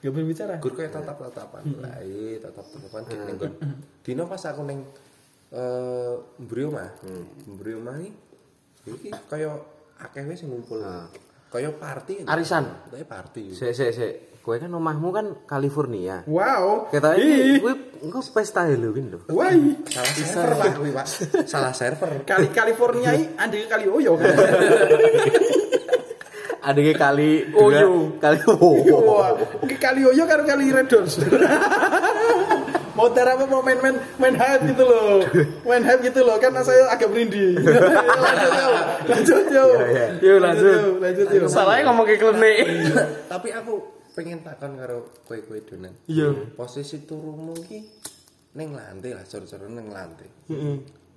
Gak 0.00 0.10
berbicara. 0.10 0.52
Gur 0.58 0.72
kayak 0.72 0.92
tatap-tatapan. 0.96 1.62
Lah 1.78 2.00
iya 2.00 2.40
tatap-tatapan 2.40 3.00
di 3.04 3.14
ning. 3.28 3.38
Dino 4.02 4.24
pas 4.24 4.40
aku 4.42 4.64
ning 4.64 4.80
eh 5.52 6.12
mburi 6.40 6.62
omah. 6.66 6.88
Mburi 7.46 7.72
omah 7.76 7.96
iki 8.00 8.12
iki 8.88 9.08
kaya 9.28 9.52
akeh 10.00 10.24
wis 10.24 10.40
sing 10.40 10.48
ngumpul. 10.50 10.80
Kaya 11.52 11.68
party. 11.76 12.24
Arisan. 12.24 12.64
Kayak 12.88 13.08
party. 13.08 13.52
sik 13.52 13.76
sik 13.76 13.92
sik 13.92 14.12
kowe 14.42 14.58
kan 14.58 14.74
omahmu 14.74 15.08
kan 15.14 15.26
California 15.46 16.26
Wow. 16.26 16.90
Kita 16.90 17.14
ini, 17.14 17.62
kuwi 17.62 18.02
engko 18.02 18.18
pesta 18.34 18.66
Halloween 18.66 19.14
lho. 19.14 19.22
Wah, 19.30 19.54
Salah 19.86 20.10
server 20.18 20.58
Pak 20.58 20.72
kuwi, 20.74 20.90
Pak. 20.90 21.06
Salah 21.46 21.70
server. 21.70 22.10
kali 22.26 22.50
California 22.50 23.14
ini 23.14 23.38
andek 23.38 23.70
kali 23.70 23.86
Oyo 23.86 24.16
kan. 24.18 24.34
Adike 26.62 26.94
kali 26.98 27.54
Oyo. 27.54 28.18
kali 28.18 28.38
oh. 28.50 28.82
Wah, 28.98 29.30
oke 29.62 29.76
kali 29.78 30.10
Oyo 30.10 30.26
karo 30.26 30.42
kali 30.42 30.74
Red 30.74 30.90
Doors. 30.90 31.14
mau 33.02 33.10
dar 33.10 33.34
apa 33.34 33.42
mau 33.44 33.58
main 33.58 33.82
main 33.82 33.98
main 34.16 34.34
hype 34.38 34.62
gitu 34.70 34.86
loh 34.86 35.26
main 35.66 35.82
hype 35.82 36.06
gitu 36.06 36.22
loh 36.22 36.38
kan 36.38 36.54
saya 36.62 36.86
agak 36.86 37.10
merinding 37.10 37.58
lanjut 38.22 38.52
yo 38.54 38.70
lanjut 39.10 39.44
yo 39.50 39.66
Yo 40.22 40.34
lanjut. 40.38 41.02
lanjut 41.02 41.26
yo 41.28 41.42
Salahnya 41.50 41.90
ngomong 41.90 42.06
ke 42.06 42.14
klenik. 42.14 42.62
Tapi 43.26 43.48
aku 43.50 43.74
pengen 44.12 44.38
takon 44.40 44.78
karo 44.78 45.10
kowe-kowe 45.26 45.58
donan. 45.66 45.90
Iya. 46.06 46.30
Posisi 46.54 47.02
turumu 47.02 47.56
ki 47.58 47.82
ning 48.54 48.70
lantai 48.70 49.16
lah, 49.16 49.24
cor-coran 49.26 49.72
ning 49.72 49.90
lantai. 49.90 50.28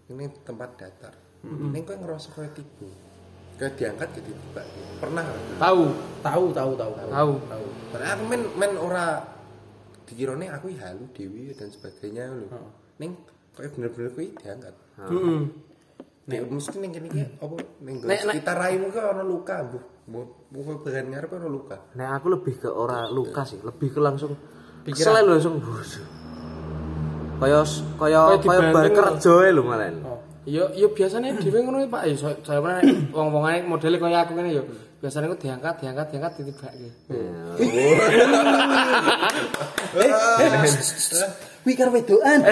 Ini 0.09 0.25
tempat 0.41 0.69
datar. 0.73 1.13
Ning 1.45 1.85
kowe 1.85 1.93
ngerasa 1.93 2.33
kowe 2.33 2.47
tiba. 2.49 2.89
Kowe 3.55 3.69
diangkat 3.69 4.09
ke 4.09 4.21
tiba. 4.23 4.63
Pernah? 4.97 5.25
Tahu, 5.61 5.83
tahu 6.23 6.45
tahu 6.49 6.71
tahu 6.73 6.91
tahu. 6.97 7.31
tahu 7.45 7.65
Karena 7.93 8.07
aku 8.15 8.23
men 8.25 8.41
men 8.57 8.71
ora 8.75 9.05
dikirone 10.05 10.45
aku 10.49 10.71
halu 10.77 11.05
dewi 11.13 11.51
dan 11.53 11.69
sebagainya 11.69 12.29
lho. 12.31 12.47
Ning 13.01 13.17
kowe 13.57 13.67
bener-bener 13.69 14.09
kowe 14.13 14.25
diangkat. 14.25 14.75
Heeh. 15.01 15.39
Nek 16.25 16.39
mesti 16.49 16.77
ning 16.81 16.91
kene 16.93 17.07
iki 17.09 17.21
apa 17.37 17.55
ning 17.85 17.95
Nek- 18.01 18.23
nek- 18.25 18.33
sekitar 18.33 18.57
raimu 18.57 18.89
ki 18.89 18.99
ana 19.01 19.21
luka, 19.25 19.55
Bu. 19.69 19.79
Bu 20.49 20.59
bagian 20.85 21.09
ngarep 21.09 21.33
ana 21.33 21.49
luka. 21.49 21.77
Nah 21.97 22.17
aku 22.17 22.29
lebih 22.33 22.61
ke 22.61 22.69
ora 22.69 23.09
luka 23.09 23.41
sih, 23.45 23.57
lebih 23.61 23.89
ke 23.93 23.99
langsung 24.01 24.33
kesel 24.85 25.17
lho 25.25 25.37
langsung. 25.37 25.57
Kaya 27.35 27.61
kaya 27.99 28.21
Kaya 28.31 28.39
kaya 28.39 28.61
bar 28.71 28.85
kerja 28.89 29.33
lho 29.51 29.61
malah. 29.65 29.91
Yo 30.45 30.69
yo 30.77 30.93
biasanya 30.93 31.41
dhewe 31.41 31.57
ngono 31.65 31.81
Pak. 31.89 32.01
Ya 32.05 32.15
saya 32.21 32.61
wong-wongane 33.11 33.65
modele 33.65 33.97
kaya 33.97 34.23
aku 34.23 34.37
ngene 34.37 34.49
yo. 34.53 34.63
Biasanya 35.05 35.29
aku 35.29 35.37
diangkat, 35.37 35.85
diangkat, 35.85 36.05
diangkat 36.09 36.31
ditibake. 36.41 36.89
wih 41.65 41.77
karo 41.77 41.93
wedoan 41.93 42.41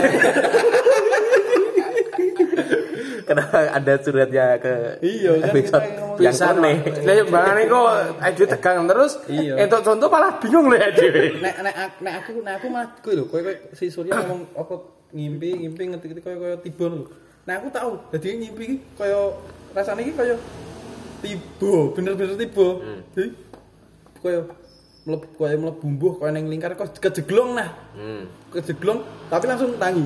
Kenapa 3.26 3.58
ada 3.74 3.94
curhatnya 3.98 4.62
ke 4.62 5.02
Iya, 5.02 5.42
kan 5.42 5.50
episode 5.50 5.82
kita 5.82 5.98
ngomong 5.98 6.22
yang 6.22 6.36
Bisa 6.38 6.54
aneh? 6.54 6.78
Lah 7.02 7.14
yo 7.18 7.26
bangane 7.26 7.62
kok 7.66 7.90
aduh 8.22 8.46
tegang 8.46 8.86
terus. 8.86 9.18
Iya. 9.26 9.54
Entuk 9.58 9.82
contoh 9.82 10.08
malah 10.14 10.38
bingung 10.38 10.70
lho 10.70 10.78
ya 10.78 10.94
dhewe. 10.94 11.42
nek 11.42 11.58
nek 11.58 11.74
aku 11.74 12.06
nek 12.06 12.14
aku 12.22 12.38
nek 12.46 12.54
aku 12.62 12.68
mah 12.70 12.86
kuwi 13.02 13.18
lho 13.18 13.26
kowe 13.34 13.42
kowe 13.42 13.56
si 13.74 13.90
Surya 13.90 14.14
ngomong 14.22 14.46
apa 14.54 14.76
ngimpi 15.10 15.50
ngimpi 15.66 15.90
ngerti-ngerti 15.90 16.22
koyo 16.22 16.38
koyo 16.38 16.56
tiba 16.62 16.86
lho 16.86 17.10
nek 17.50 17.66
aku 17.66 17.68
tahu 17.74 17.92
dadi 18.14 18.30
ngimpi 18.46 18.78
koyo 18.94 19.42
rasane 19.74 20.06
iki 20.06 20.14
koyo 20.14 20.38
tiba 21.24 21.74
bener-bener 21.92 22.36
tiba 22.36 22.68
jadi 23.12 23.32
koyo 24.20 24.40
mlebu 25.04 25.26
koyo 25.34 25.56
mlebu 25.58 25.86
mbuh 25.90 26.14
koyo 26.18 26.30
ning 26.30 26.48
lingkar 26.48 26.76
kok 26.76 26.92
kejeglong 26.96 27.56
nah 27.56 27.72
Hmm. 27.94 28.28
kejeglong 28.50 29.00
tapi 29.28 29.46
langsung 29.46 29.76
tangi 29.76 30.06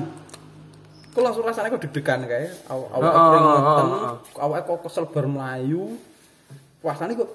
kok 1.08 1.20
langsung 1.20 1.42
rasanya 1.42 1.68
kok 1.68 1.82
deg-degan 1.82 2.22
kayak 2.24 2.54
aw 2.66 2.80
awak 2.92 3.10
Oh, 3.10 3.18
oh, 3.18 3.58
oh, 3.58 3.78
oh. 4.06 4.16
awak 4.38 4.62
kok 4.64 4.78
kesel 4.82 5.04
bar 5.04 5.26
melayu 5.26 5.98
rasanya 6.78 7.14
kok 7.16 7.30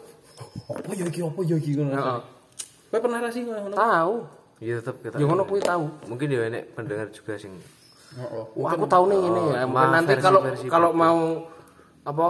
apa 0.72 0.92
ya 0.94 1.04
iki 1.04 1.20
apa 1.20 1.40
ya 1.42 1.56
iki 1.56 1.72
ngono 1.76 1.92
Heeh. 1.92 2.20
kowe 2.88 3.00
pernah 3.00 3.20
ra 3.20 3.30
sih 3.30 3.44
ngono 3.44 3.74
Tahu. 3.74 4.16
Iya 4.58 4.80
tetap 4.80 4.96
kita. 5.02 5.18
Yo 5.18 5.26
ngono 5.26 5.44
kuwi 5.44 5.60
tahu. 5.60 5.86
Mungkin 6.08 6.28
ya 6.30 6.48
enek 6.48 6.72
pendengar 6.72 7.10
juga 7.10 7.36
sing 7.36 7.52
Heeh. 8.14 8.44
Wah, 8.54 8.72
aku 8.72 8.86
tahu 8.86 9.10
nih 9.10 9.20
ini 9.20 9.42
ya. 9.50 9.66
Mungkin 9.66 9.74
maaf, 9.74 9.92
nanti 9.92 10.14
kalau 10.18 10.40
kalau 10.70 10.90
mau 10.94 11.20
apa 12.04 12.28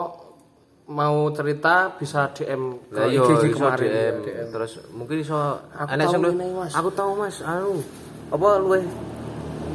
mau 0.88 1.32
cerita 1.32 1.96
bisa 1.96 2.28
DM 2.36 2.92
ke 2.92 3.02
yo 3.08 3.24
IG 3.24 3.56
iso 3.56 3.60
kemarin. 3.60 3.90
DM. 4.24 4.48
Terus 4.52 4.72
mungkin 4.92 5.18
iso 5.24 5.38
Aku 5.72 5.88
enek 5.96 6.06
tahu 6.12 6.32
ini, 6.36 6.48
Mas. 6.52 6.72
Aku 6.76 6.90
tahu 6.92 7.12
Mas, 7.16 7.40
anu 7.40 7.80
apa 8.34 8.48
luwe 8.60 8.80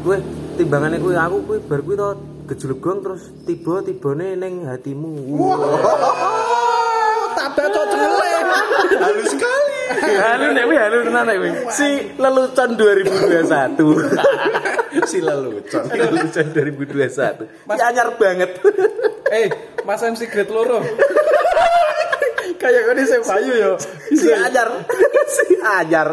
luwe 0.05 0.19
timbangane 0.59 0.99
kuwi 1.01 1.17
aku 1.17 1.37
kuwi 1.47 1.59
bar 1.65 1.81
kuwi 1.81 1.97
to 1.97 2.09
gejlegong 2.49 3.01
terus 3.05 3.23
tiba-tibane 3.47 4.37
ning 4.37 4.67
hatimu. 4.69 5.13
Tada 7.39 7.65
cok 7.71 7.87
jelek. 7.93 8.45
Halus 8.99 9.31
sekali. 9.33 9.79
Halo 10.19 10.47
nek 10.53 10.65
kuwi 10.67 10.77
halo 10.77 10.97
tenan 11.07 11.25
nek 11.25 11.37
kuwi. 11.41 11.51
Si 11.73 11.89
lelucon 12.21 12.71
2021. 12.77 15.09
si 15.09 15.19
lelucon. 15.25 15.85
Lelucon 15.89 16.47
2021. 16.53 17.49
Mas 17.65 17.81
anyar 17.81 18.13
banget. 18.21 18.61
Eh, 19.29 19.45
Mas 19.89 20.05
MC 20.05 20.29
Grade 20.29 20.53
loro. 20.53 20.85
Kayak 22.61 22.83
kau 22.85 22.95
saya 23.09 23.21
payu 23.25 23.53
yo. 23.57 23.73
si 24.13 24.29
anyar. 24.29 24.85
si 25.33 25.57
anyar. 25.65 26.09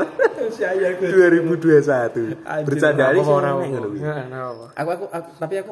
Si 0.47 0.63
gue. 0.63 1.11
2021. 1.11 2.39
Anjir, 2.47 2.63
Bercanda 2.63 3.11
Apa 3.11 3.19
ini 3.19 3.27
ora 3.27 3.51
sih 3.59 3.69
ngono 3.75 3.88
kuwi. 3.91 3.99
Heeh, 3.99 4.25
apa. 4.31 4.65
Aku, 4.79 4.89
aku 5.11 5.29
tapi 5.41 5.55
aku 5.59 5.71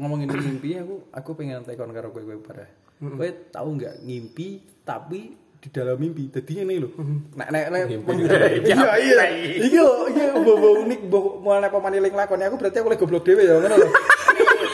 ngomongin 0.00 0.34
mimpi 0.34 0.80
aku 0.82 1.06
aku 1.14 1.30
pengen 1.38 1.62
tekon 1.62 1.94
karo 1.94 2.10
kowe 2.10 2.24
kowe 2.26 2.42
pada. 2.42 2.66
Kowe 2.98 3.28
tahu 3.54 3.68
nggak 3.78 3.94
ngimpi 4.02 4.48
tapi 4.82 5.20
di 5.62 5.68
dalam 5.70 5.94
mimpi. 6.00 6.34
Jadi 6.34 6.52
ini 6.66 6.74
loh. 6.82 6.90
Nek 7.38 7.48
nek 7.54 7.64
nek 7.70 7.82
Iya 8.74 8.92
iya. 8.98 9.24
Iki 9.62 9.78
lho, 9.78 10.10
iki 10.10 10.22
bobo 10.42 10.82
unik 10.82 11.00
bobo 11.06 11.38
mulai 11.38 11.70
pemaniling 11.70 12.14
lakon 12.16 12.42
aku 12.42 12.58
berarti 12.58 12.82
aku 12.82 12.88
lagi 12.90 13.02
goblok 13.04 13.22
dhewe 13.22 13.46
ya 13.46 13.62
ngono 13.62 13.76
lho. 13.78 13.88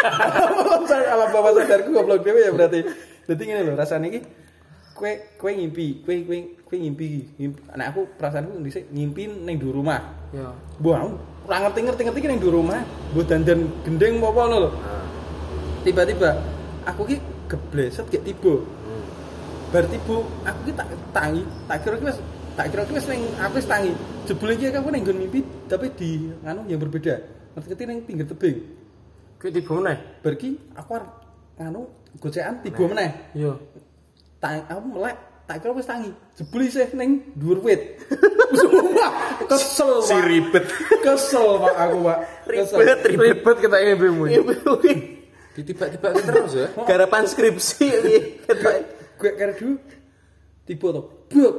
Alam 1.15 1.29
bawah 1.33 1.51
sadarku 1.57 1.89
goblok 1.93 2.25
dhewe 2.25 2.41
ya 2.41 2.51
berarti. 2.53 2.81
Jadi 3.29 3.43
ngene 3.47 3.61
lho 3.69 3.73
rasane 3.77 4.07
iki 4.11 4.21
kowe 4.97 5.13
kowe 5.41 5.53
ngimpi, 5.53 6.05
kowe 6.05 6.15
kowe 6.27 6.39
kowe 6.67 6.77
ngimpi. 6.77 7.07
Ngimpi. 7.39 7.61
Nek 7.77 7.87
aku 7.95 8.01
perasaanku 8.19 8.61
dhisik 8.65 8.85
ngimpi 8.91 9.23
ning 9.47 9.57
dhuwur 9.61 9.81
rumah. 9.81 10.01
Ya. 10.35 10.51
Mbah, 10.81 10.95
aku 11.05 11.11
ora 11.49 11.57
ngerti 11.67 11.81
ngerti 11.87 12.03
ngerti 12.07 12.29
ning 12.29 12.41
dhuwur 12.41 12.57
rumah, 12.61 12.81
mbah 13.13 13.25
dandan 13.27 13.61
gendeng 13.87 14.15
apa 14.21 14.41
ngono 14.41 14.57
lho. 14.67 14.71
Tiba-tiba 15.85 16.31
aku 16.85 17.01
ki 17.09 17.17
gebleset 17.49 18.07
gek 18.13 18.25
tiba. 18.25 18.55
Bar 19.71 19.87
tiba, 19.87 20.17
aku 20.43 20.61
ki 20.67 20.73
tak 20.75 20.89
tangi, 21.15 21.43
tak 21.71 21.79
kira 21.87 21.97
ki 22.03 22.07
tak 22.59 22.67
kira 22.75 22.83
ki 22.85 22.93
ning 23.07 23.23
aku 23.39 23.55
wis 23.57 23.69
tangi. 23.69 23.93
Jebule 24.27 24.53
iki 24.59 24.75
aku 24.75 24.91
nggon 24.91 25.17
mimpi 25.17 25.41
tapi 25.71 25.87
di 25.95 26.29
anu 26.43 26.67
yang 26.67 26.83
berbeda. 26.83 27.23
Ngerti 27.55 27.85
ning 27.87 27.99
pinggir 28.05 28.27
tebing. 28.27 28.80
Kuwi 29.41 29.51
tiba 29.57 29.73
meneh. 29.81 29.97
Bar 30.21 30.35
ki 30.37 30.51
aku 30.77 30.91
arep 31.01 31.11
anu 31.57 31.89
gocekan 32.21 32.61
tiba 32.61 32.85
meneh. 32.85 33.11
Yo. 33.33 33.57
Tang, 34.37 34.61
aku 34.69 34.81
melek 35.01 35.17
tak 35.49 35.57
kira 35.65 35.73
wis 35.73 35.89
tangi. 35.89 36.13
Jebule 36.37 36.69
isih 36.69 36.93
ning 36.93 37.25
dhuwur 37.35 37.65
wit. 37.65 37.97
Sumpah, 38.51 39.11
kesel 39.51 40.05
Si 40.05 40.17
ribet. 40.21 40.69
Kesel 41.01 41.47
Pak 41.57 41.75
aku, 41.75 41.99
Pak. 42.05 42.19
Kesel. 42.47 42.77
Ribet, 42.85 43.01
ribet. 43.09 43.25
Ribet 43.41 43.57
kita 43.65 43.77
ngembimu. 43.81 44.25
Ditiba-tiba 45.57 46.09
terus 46.21 46.53
ya. 46.55 46.67
Garapan 46.89 47.25
skripsi 47.27 47.87
iki. 47.89 48.17
gue 49.21 49.37
kira 49.37 49.53
dulu 49.53 49.77
tiba 50.65 50.87
tuh 50.97 51.05
buk 51.29 51.55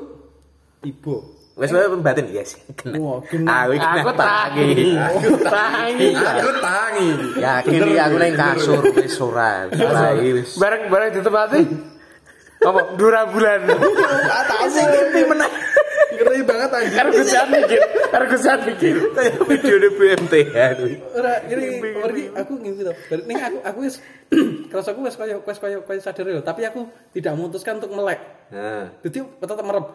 tiba 0.82 1.16
Wes 1.60 1.70
wae 1.76 1.88
pembatin 1.92 2.26
ya 2.32 2.44
sih. 2.48 2.60
Wah 2.96 3.20
kena 3.28 3.68
Aku 3.68 4.12
tangi. 4.16 4.96
Aku 4.96 5.30
tangi. 5.44 6.10
Aku 6.16 6.52
tangi. 6.64 7.10
Yakin 7.38 7.72
iki 7.76 7.98
aku 8.00 8.16
ning 8.18 8.34
kasur 8.40 8.82
wis 8.96 9.20
ora. 9.20 9.68
Iki 9.68 10.30
wis. 10.32 10.50
Bareng-bareng 10.56 11.10
ditempati. 11.12 11.62
Apa? 12.62 12.96
Dura 12.96 13.28
bulan. 13.28 13.68
Sing 14.72 14.88
ngimpi 14.88 15.22
meneh. 15.28 15.52
ngeri 16.12 16.44
banget 16.44 16.70
anjir 16.76 16.96
Karena 17.02 17.12
gue 17.18 17.44
mikir. 17.50 17.82
Karena 18.12 18.26
gue 18.30 18.56
mikir. 18.68 18.96
Kayak 19.16 19.34
videone 19.48 19.88
BMTH 19.98 20.56
kuwi. 20.78 20.94
ora 21.18 21.34
ngeri 21.48 21.66
pergi 22.02 22.24
aku 22.34 22.52
ngimpi 22.58 22.82
tuh 22.84 22.96
balik 23.08 23.26
ning 23.30 23.38
aku 23.40 23.58
aku 23.64 23.80
wis 23.86 23.96
kerasa 24.70 24.90
aku 24.94 25.02
wis 25.06 25.16
koyo 25.16 25.38
wis 25.46 25.58
koyo 25.62 26.02
sadar 26.02 26.26
lho 26.28 26.42
tapi 26.44 26.66
aku 26.66 26.90
tidak 27.14 27.34
memutuskan 27.38 27.78
untuk 27.78 27.94
melek 27.94 28.20
Nah, 28.52 28.92
jadi 29.00 29.24
tetap 29.24 29.64
merem 29.64 29.86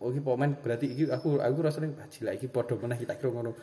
oh 0.00 0.08
iki 0.12 0.20
pemain 0.20 0.52
berarti 0.52 0.86
iki 0.92 1.02
aku 1.08 1.40
aku 1.40 1.58
rasanya 1.64 1.96
wah 1.96 2.06
gila 2.12 2.30
iki 2.36 2.46
padha 2.52 2.76
meneh 2.76 2.98
kita 3.00 3.16
kira 3.16 3.30
ngono 3.32 3.56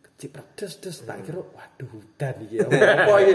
kecil 0.00 0.32
pedes 0.32 0.72
des 0.80 0.96
tak 1.04 1.20
kira 1.22 1.44
waduh 1.44 1.90
udan 2.00 2.36
iki 2.48 2.54
ya 2.58 2.66
apa 3.04 3.12
iki 3.20 3.34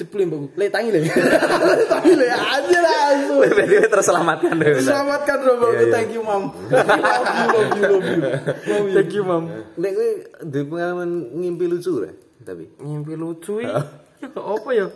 ceplin 0.00 0.28
mbakku 0.32 0.46
le 0.56 0.66
tangi 0.72 0.90
le 0.92 1.00
tangi 1.92 2.12
le 2.16 2.26
anjir 2.32 2.80
langsung 2.80 3.40
berarti 3.44 3.76
terselamatkan 3.84 4.52
deh. 4.56 4.80
Selamatkan 4.80 5.38
Robo, 5.44 5.66
thank 5.92 6.12
you 6.16 6.24
mam. 6.24 6.48
love 7.52 7.72
you, 7.76 7.84
love 7.84 8.08
you, 8.08 8.16
love. 8.24 8.94
Thank 8.96 9.12
you, 9.12 9.22
Mam. 9.28 9.44
Nek 9.76 9.90
kowe 9.92 10.08
duwe 10.40 10.62
pengalaman 10.72 11.10
ngimpi 11.36 11.64
lucu 11.68 12.00
ora? 12.00 12.12
Tapi 12.40 12.64
Ngimpi 12.80 13.12
lucu 13.12 13.60
iki. 13.60 13.68
Ya, 13.68 14.28
Apa 14.40 14.68
ya? 14.72 14.86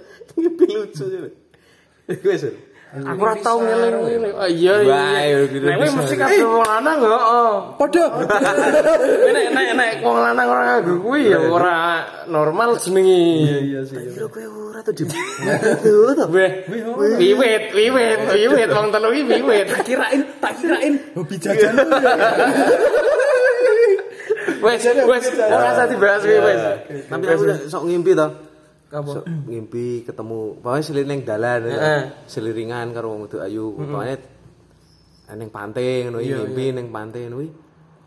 ngimpi 0.40 0.64
lucu 0.72 1.04
ya. 1.04 1.20
Kowe. 2.08 2.36
Aku 2.94 3.26
ora 3.26 3.34
tau 3.42 3.58
ngeling-eling. 3.58 4.34
Oh 4.38 4.46
iya 4.46 4.74
iya. 4.86 4.94
Wah, 4.94 5.18
iya, 5.18 5.38
gitu 5.50 5.66
mesti 5.66 6.14
kabeh 6.14 6.46
wong 6.46 6.62
lanang 6.62 6.98
kok. 7.02 7.22
oh. 7.26 7.54
Padha. 7.74 8.06
Nek 9.34 9.46
nek 9.50 9.68
nek 9.74 9.92
wong 10.06 10.18
lanang 10.22 10.46
ora 10.46 10.62
nganggo 10.62 10.94
kuwi 11.02 11.34
ya 11.34 11.42
ora 11.42 11.74
normal 12.30 12.78
jenenge. 12.78 13.18
Iya 13.66 13.80
sih. 13.82 13.98
Kira 14.14 14.30
kowe 14.30 14.46
ora 14.70 14.78
tuh 14.86 14.94
di. 14.94 15.10
Tuh 15.10 16.14
tuh. 16.14 16.26
Weh, 16.30 16.50
wiwit, 17.18 17.74
wiwit, 17.74 18.20
wiwit 18.30 18.70
wong 18.70 18.86
telu 18.94 19.10
iki 19.10 19.22
wiwit. 19.42 19.66
Kirain 19.82 20.20
tak 20.38 20.54
kirain 20.62 20.94
hobi 21.18 21.34
jajan 21.42 21.74
ya. 21.74 21.86
Wes, 24.62 24.86
wes, 24.86 25.24
ora 25.34 25.68
usah 25.74 25.86
dibahas 25.90 26.22
wes. 26.22 26.62
Tapi 27.10 27.24
aku 27.26 27.42
udah 27.42 27.58
sok 27.66 27.90
ngimpi 27.90 28.14
toh. 28.14 28.53
Sok 28.92 29.24
ngimpi 29.26 30.06
ketemu 30.06 30.60
pokoknya 30.62 30.82
seliling 30.84 31.20
dalan 31.26 31.60
ya. 31.66 31.78
Seliringan 32.30 32.94
karo 32.94 33.16
wong 33.16 33.20
wedok 33.26 33.42
ayu. 33.42 33.74
Pokoknya 33.74 34.16
ning 35.34 35.48
pantai 35.48 36.04
ngono 36.06 36.20
iki 36.20 36.32
ngimpi 36.36 36.64
ning 36.76 36.86
pantai 36.94 37.26
ngono. 37.26 37.42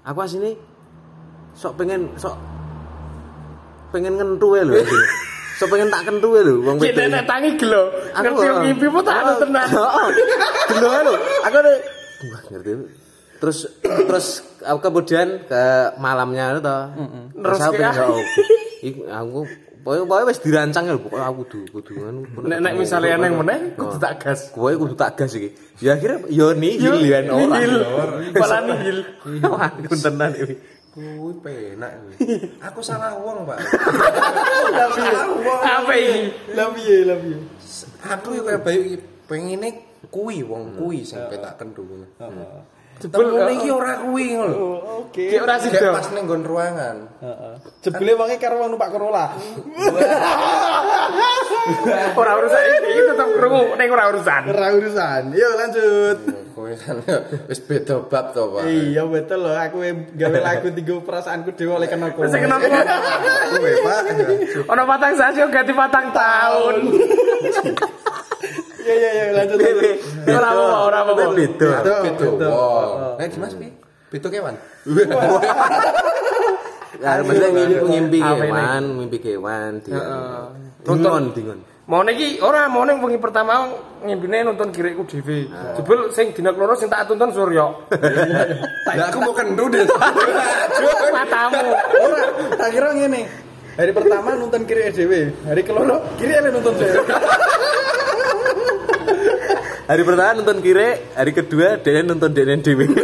Aku 0.08 0.20
asine 0.24 0.56
sok 1.58 1.76
pengen 1.76 2.14
sok 2.16 2.38
pengen 3.92 4.16
ngentu 4.16 4.56
ya 4.56 4.64
lho. 4.64 4.80
Sok 5.58 5.74
pengen 5.74 5.90
tak 5.90 6.06
kentu 6.06 6.38
ya 6.38 6.46
lho 6.46 6.62
wong 6.62 6.78
Cek 6.78 6.94
wedok. 6.94 7.10
nek 7.18 7.26
tangi 7.26 7.50
gelo. 7.58 7.84
Ngerti 8.14 8.46
ngimpi 8.46 8.86
po 8.94 9.00
tak 9.02 9.16
anu 9.26 9.34
tenan. 9.42 9.68
Heeh. 9.74 10.08
Gelo 10.70 10.90
lho. 11.02 11.14
Aku 11.50 11.58
wah 12.30 12.42
ngerti. 12.54 12.72
Terus 13.42 13.58
terus 14.08 14.28
aku 14.62 14.80
kemudian 14.86 15.50
ke 15.50 15.64
malamnya 15.98 16.62
itu. 16.62 16.78
Terus 17.42 17.60
aku 17.60 17.74
pengen 17.74 17.94
iku 18.88 19.02
aku 19.10 19.40
pokoknya 19.88 20.04
pokoknya 20.04 20.26
wis 20.28 20.40
dirancang 20.44 20.84
ya 20.92 20.94
pokoknya 21.00 21.24
aku 21.32 21.36
kudu 21.48 21.60
kudu. 21.72 21.92
Nek 22.44 22.60
nek 22.60 22.74
misale 22.76 23.08
eneng 23.08 23.40
meneh 23.40 23.72
kudu 23.80 23.96
tak 23.96 24.20
gas. 24.20 24.52
Kowe 24.52 24.76
kudu 24.76 25.00
tak 25.00 25.16
gas 25.16 25.32
iki. 25.40 25.56
Ya 25.80 25.96
akhirnya 25.96 26.28
yo 26.28 26.52
nihil 26.52 27.08
ya 27.08 27.24
ora. 27.24 27.40
Nihil. 27.40 27.74
Malah 28.36 28.60
nihil. 28.68 28.98
Wah, 29.48 29.72
tenan 29.88 30.32
iki. 30.36 30.56
Kuwi 30.92 31.32
penak. 31.40 31.92
Aku 32.68 32.84
salah 32.84 33.16
wong, 33.16 33.48
Pak. 33.48 33.64
Apa 35.62 35.94
iki? 35.94 36.20
Lah 36.52 36.68
piye, 36.76 36.98
lah 37.08 37.18
piye. 37.22 37.38
Aku 38.12 38.28
iki 38.36 38.42
kaya 38.44 38.60
bayu 38.60 38.82
iki 38.92 38.98
pengine 39.24 39.70
kuwi 40.12 40.44
wong 40.44 40.76
kuwi 40.76 41.08
sing 41.08 41.24
petak 41.32 41.56
kendu. 41.64 41.86
Jebul 42.98 43.30
Temune 43.30 43.54
iki 43.54 43.70
ora 43.70 43.94
kuwi 44.02 44.26
ngono. 44.34 44.58
Oke. 45.06 45.30
Ki 45.30 45.38
ora 45.38 45.62
sida. 45.62 45.94
pas 45.94 46.10
ning 46.10 46.26
nggon 46.26 46.42
ruangan. 46.42 46.98
Heeh. 47.22 47.54
Jebule 47.86 48.12
wonge 48.18 48.42
karo 48.42 48.58
wong 48.58 48.74
numpak 48.74 48.90
Corolla. 48.90 49.26
Ora 52.16 52.32
urusan 52.40 52.62
iki 52.88 53.02
tetep 53.12 53.28
krungu 53.38 53.76
ning 53.76 53.90
ora 53.92 54.10
urusan. 54.10 54.42
Ora 54.50 54.68
urusan. 54.74 55.22
Yuk 55.36 55.54
lanjut. 55.60 56.18
Kowe 56.58 56.74
kan 56.74 56.98
wis 57.46 57.62
beda 57.62 58.02
bab 58.10 58.34
to, 58.34 58.50
Pak. 58.50 58.66
Iya 58.66 59.06
betul 59.06 59.46
loh, 59.46 59.54
aku 59.54 59.78
gawe 60.18 60.40
lagu 60.42 60.74
tiga 60.74 60.98
perasaanku 61.06 61.54
dewa 61.54 61.78
oleh 61.78 61.86
kenal 61.86 62.10
kowe. 62.18 62.26
Sing 62.26 62.42
kenapa? 62.42 62.66
Kowe, 63.54 63.72
Pak. 63.86 64.02
Ono 64.74 64.82
patang 64.90 65.14
sasi 65.14 65.40
ganti 65.54 65.74
patang 65.78 66.10
tahun. 66.10 66.76
Iya 68.88 68.96
iya 68.96 69.10
iya 69.12 69.26
lanjut. 69.36 69.58
Ora 70.32 70.48
apa 70.48 70.64
ora 70.88 70.98
apa. 71.04 71.12
Betul. 71.36 72.40
Wow. 72.40 73.20
Nek 73.20 73.28
Dimas 73.36 73.54
pi? 73.60 73.68
Beda 74.08 74.28
kewan. 74.32 74.56
Ya 76.98 77.22
maksudnya 77.22 77.54
ngimpi 77.54 77.86
ngimpi 77.94 78.20
Apa 78.26 78.34
ini? 78.42 78.50
kewan, 78.50 78.84
mimpi 78.98 79.18
kewan, 79.22 79.74
dingon. 81.30 81.60
Mau 81.88 82.04
iki 82.04 82.42
ora 82.44 82.68
mau 82.68 82.84
ning 82.84 83.00
wengi 83.00 83.16
pertama 83.16 83.70
ngimpine 84.04 84.44
nonton 84.44 84.74
kirikku 84.74 85.08
dhewe. 85.08 85.48
Jebul 85.78 86.10
sing 86.12 86.36
dina 86.36 86.52
keloro 86.52 86.76
sing 86.76 86.92
tak 86.92 87.08
tonton 87.08 87.32
Surya. 87.32 87.64
Lah 88.98 89.08
aku 89.08 89.24
mau 89.24 89.32
kendu 89.32 89.72
deh. 89.72 89.88
Matamu. 91.16 91.64
Ora, 92.02 92.22
tak 92.60 92.70
kira 92.76 92.92
ngene. 92.92 93.24
Hari 93.78 93.92
pertama 93.94 94.36
nonton 94.36 94.66
kiri 94.68 94.90
dhewe, 94.92 95.32
hari 95.48 95.62
keloro 95.64 96.02
kiri 96.20 96.34
ele 96.34 96.50
nonton 96.50 96.76
dhewe. 96.76 96.98
Hari 99.88 100.04
pertama 100.04 100.44
nonton 100.44 100.60
kire, 100.60 101.16
hari 101.16 101.32
kedua 101.32 101.80
dia 101.80 102.04
nonton 102.04 102.36
denen 102.36 102.60
dewi. 102.60 102.92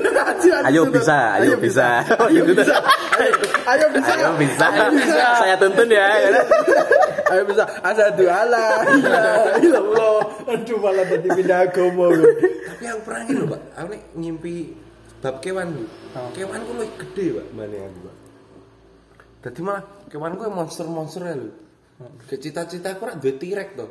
Ayo 0.44 0.84
bisa, 0.92 1.16
ayo 1.40 1.56
bisa, 1.56 2.04
ayo 2.04 2.44
bisa, 2.44 2.68
Ayo 3.64 3.88
bisa. 3.96 4.14
ayo 4.68 4.88
bisa. 4.92 5.28
Saya 5.40 5.56
tuntun 5.56 5.88
ya. 5.88 6.08
Ayo 7.32 7.44
bisa. 7.48 7.64
Asadu 7.80 8.28
ala. 8.28 8.84
Iya, 8.92 9.24
iya 9.64 9.80
Allah. 9.80 10.16
Aduh 10.52 10.78
malah 10.84 11.08
tadi 11.08 11.28
pindah 11.32 11.64
agama. 11.64 12.12
gue. 12.12 12.32
Tapi 12.68 12.84
aku 12.92 13.00
pernah 13.08 13.22
gitu, 13.28 13.44
Pak. 13.48 13.62
Aku 13.80 13.88
nek 13.88 14.02
ngimpi 14.20 14.56
bab 15.24 15.36
kewan 15.40 15.68
Bu. 15.72 15.84
Kewan 16.36 16.60
ku 16.68 16.72
luwih 16.76 16.92
gede, 17.00 17.26
Pak, 17.40 17.46
mbane 17.56 17.78
aku, 17.80 18.00
Pak. 18.04 18.16
Dadi 19.48 19.60
malah 19.64 19.84
kewan 20.12 20.32
ku 20.36 20.44
monster-monster 20.52 21.24
ya 21.24 21.36
lho. 21.40 21.48
Ke 22.28 22.36
cita-cita 22.40 22.96
aku 22.96 23.06
ora 23.08 23.16
duwe 23.16 23.34
tirek 23.38 23.76
to. 23.76 23.86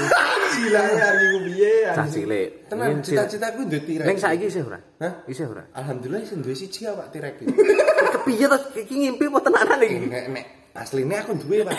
Silang 0.54 0.92
hari 0.96 1.24
ku 1.32 1.38
piye? 1.48 1.74
Cah 1.90 2.08
cilik. 2.08 2.48
Tenan 2.68 3.00
cita-citaku 3.00 3.60
duwe 3.68 3.80
tirek. 3.82 4.06
Neng 4.06 4.18
saiki 4.18 4.46
isih 4.50 4.62
ora? 4.66 4.78
Hah? 5.00 5.12
Isih 5.28 5.46
ora? 5.50 5.64
Alhamdulillah 5.76 6.22
sing 6.26 6.40
duwe 6.42 6.54
siji 6.56 6.86
ya, 6.86 6.96
Pak, 6.96 7.12
tirek 7.14 7.40
iki. 7.40 7.54
Kepiye 8.18 8.46
to 8.46 8.58
iki 8.78 8.94
ngimpi 9.06 9.24
apa 9.30 9.38
tenanan 9.44 9.80
iki? 9.82 9.98
Nek 10.08 10.24
nek 10.32 10.44
asline 10.76 11.14
aku 11.18 11.32
duwe, 11.42 11.64
Pak. 11.66 11.78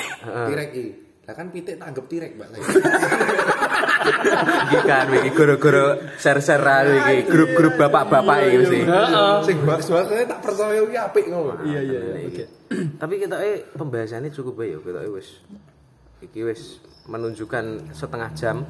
Tirek 0.51 0.69
iki. 0.73 0.85
Lah 1.23 1.33
kan 1.39 1.47
pitik 1.55 1.79
tak 1.79 1.87
anggap 1.87 2.05
tirek, 2.11 2.31
Pak. 2.35 2.47
Iki 4.03 4.79
kan 4.83 5.07
iki 5.15 5.29
goro-goro 5.31 5.85
share-sharean 6.19 6.85
iki 6.99 7.31
grup-grup 7.31 7.73
bapak-bapak 7.79 8.37
iki 8.43 8.55
mesti. 8.59 8.79
Sing 9.47 9.57
baks-baksane 9.63 10.23
tak 10.27 10.39
percaya 10.43 10.83
iki 10.83 10.97
apik 10.99 11.25
ngono. 11.31 11.63
Iya 11.63 11.79
iya 11.79 11.99
iya. 12.03 12.27
Oke. 12.27 12.45
Tapi 12.73 13.13
kita 13.21 13.37
eh 13.39 13.63
pembahasannya 13.71 14.33
cukup 14.33 14.59
baik 14.59 14.71
ya, 14.75 14.79
kita 14.81 14.99
wis 15.13 15.29
iki 16.25 16.47
wis 16.47 16.79
menunjukkan 17.07 17.91
setengah 17.91 18.29
jam. 18.35 18.63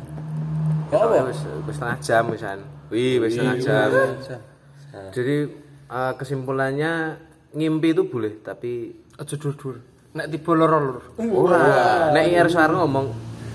Oh, 0.94 1.10
Kita 1.10 1.26
wis 1.30 1.40
wis 1.70 1.76
setengah 1.78 2.00
jam 2.02 2.24
misan. 2.30 2.60
Wih, 2.90 3.22
wis 3.22 3.38
setengah 3.38 3.58
jam. 3.62 3.90
Jadi 5.14 5.38
eh, 5.90 6.14
kesimpulannya 6.18 7.18
ngimpi 7.54 7.94
itu 7.94 8.04
boleh 8.10 8.42
tapi 8.42 9.04
Aja 9.14 9.38
dur-dur. 9.38 9.78
Nek 10.18 10.26
tiba 10.34 10.52
loro-loro. 10.58 11.02
ora. 11.22 12.10
Nek 12.10 12.26
IR 12.34 12.50
Suarno 12.50 12.82
ngomong 12.86 13.06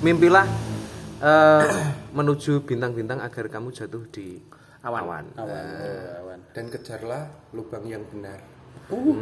mimpilah 0.07 0.47
eh, 1.19 1.63
menuju 2.19 2.63
bintang-bintang 2.63 3.19
agar 3.19 3.51
kamu 3.51 3.75
jatuh 3.75 4.07
di 4.11 4.39
awan. 4.87 5.27
Awan. 5.35 6.39
Dan 6.55 6.71
kejarlah 6.71 7.27
lubang 7.51 7.83
yang 7.91 8.07
benar. 8.07 8.39
Uh. 8.89 9.19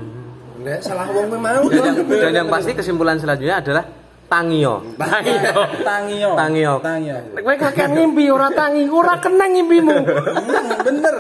Nek 0.63 0.79
salah 0.85 1.09
wong 1.11 1.33
mau. 1.37 1.65
Dan 1.69 1.83
yang, 1.85 1.97
dan 2.07 2.33
yang 2.45 2.49
pasti 2.49 2.73
kesimpulan 2.77 3.19
selanjutnya 3.19 3.59
adalah 3.65 3.85
tangio. 4.29 4.83
Tangio. 4.99 5.63
Tangio. 5.87 6.31
Tangio. 6.35 6.73
Tangio. 6.83 7.17
Kowe 7.39 7.57
kakek 7.57 7.89
ngimpi 7.95 8.31
ora 8.31 8.51
tangi, 8.51 8.87
ora 8.91 9.19
kena 9.23 9.47
ngimpimu. 9.47 9.97
Hmm, 9.97 10.69
bener. 10.83 11.17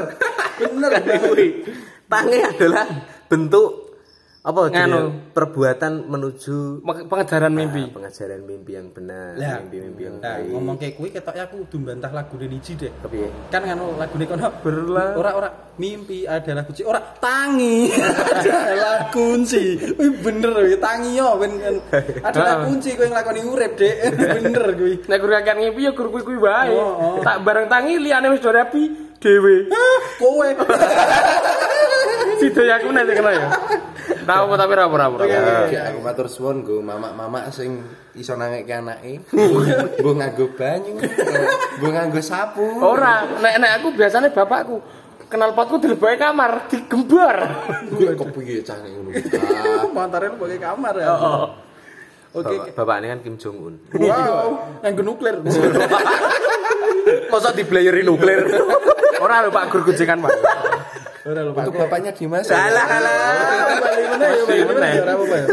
Bener. 0.60 0.92
Kuwi. 1.22 1.46
Tangi 2.06 2.38
adalah 2.38 2.86
bentuk 3.26 3.85
apa 4.46 4.70
Nganu. 4.70 5.34
perbuatan 5.34 6.06
menuju 6.06 6.86
Pengejaran 7.10 7.50
mimpi. 7.50 7.82
ah, 7.82 7.98
pengajaran 7.98 8.46
mimpi 8.46 8.78
yang 8.78 8.94
benar, 8.94 9.34
Lah, 9.34 9.58
mimpi-mimpi 9.58 10.02
yang 10.06 10.16
Nah, 10.22 10.38
baik. 10.38 10.54
ngomong 10.54 10.76
kayak 10.78 10.94
kuwi 10.94 11.10
ketok 11.10 11.34
aku 11.34 11.54
kudu 11.66 11.76
mbantah 11.82 12.14
lagu 12.14 12.38
Niji 12.38 12.78
deh. 12.78 12.94
Kepiye? 13.02 13.26
Kan 13.50 13.66
nganu 13.66 13.98
lagu 13.98 14.14
kono 14.14 14.46
Berlah. 14.62 15.18
ora 15.18 15.30
ora 15.34 15.48
mimpi 15.76 16.22
adalah 16.24 16.62
kunci 16.62 16.86
ora 16.86 17.02
tangi 17.18 17.90
adalah 18.38 19.10
kunci 19.10 19.76
wih 19.98 20.10
bener 20.22 20.54
wih 20.62 20.78
tangi 20.78 21.18
yo 21.18 21.36
ben 21.36 21.52
adalah 22.22 22.64
kunci 22.64 22.96
kowe 22.96 23.04
nglakoni 23.04 23.42
urip 23.44 23.74
dek 23.74 23.94
bener 24.40 24.64
kuwi 24.72 24.94
Nek 25.04 25.18
guru 25.18 25.32
kakek 25.34 25.56
ngimpi 25.58 25.80
ya 25.82 25.90
guru 25.90 26.08
wae. 26.38 26.70
Oh, 26.70 26.94
oh. 26.94 27.14
Tak 27.20 27.42
bareng 27.42 27.66
tangi 27.66 27.98
liyane 27.98 28.30
wis 28.30 28.40
rapi 28.40 28.94
dhewe. 29.18 29.66
kowe 30.22 30.48
Sido 32.40 32.62
ya 32.62 32.76
aku 32.76 32.92
nanti 32.92 33.16
kena 33.16 33.32
ya. 33.32 33.48
Tahu 34.06 34.44
tapi 34.54 34.72
ora 34.74 34.84
ora 34.86 35.06
ora. 35.10 35.24
Ya, 35.70 35.90
aku 35.90 35.98
matur 36.02 36.26
suwun 36.30 36.62
nggo 36.62 36.78
mamak-mamak 36.82 37.50
sing 37.50 37.82
iso 38.14 38.38
nangekke 38.38 38.74
anake. 38.74 39.12
Mbok 40.02 40.14
nganggo 40.18 40.46
banyu, 40.54 40.94
mbok 41.78 41.90
nganggo 41.90 42.20
sapu. 42.22 42.66
Ora, 42.82 43.26
nek 43.42 43.54
nek 43.58 43.70
aku 43.82 43.94
biasanya 43.94 44.30
bapakku 44.30 44.78
kenal 45.26 45.54
potku 45.58 45.82
dileboke 45.82 46.14
kamar, 46.14 46.70
digembar. 46.70 47.36
Gue 47.90 48.14
kok 48.14 48.30
piye 48.34 48.62
cah 48.62 48.78
nek 48.78 48.90
ngono. 48.94 49.10
Mantare 49.96 50.30
lu 50.30 50.36
pakai 50.38 50.58
kamar 50.60 50.94
ya 50.98 51.14
oke 52.36 52.52
Bapak, 52.52 52.76
bapak 52.76 52.96
ini 53.00 53.06
kan 53.08 53.20
Kim 53.24 53.34
Jong 53.40 53.56
Un. 53.56 53.74
wow 53.96 54.48
yang 54.84 54.94
nuklir 55.00 55.36
Masa 57.32 57.54
diblayeri 57.54 58.02
nuklir? 58.02 58.50
Ora 59.22 59.46
lho 59.46 59.54
Pak 59.54 59.70
Gur 59.70 59.82
Pak. 59.86 60.32
Ora 61.26 61.40
Untuk 61.50 61.74
bapaknya 61.74 62.12
Dimas. 62.14 62.46
Salah, 62.46 62.86
salah. 62.86 63.18
ya 64.46 64.62
ya 64.62 65.00
ora 65.02 65.12
apa-apa 65.18 65.36
ya. 65.36 65.46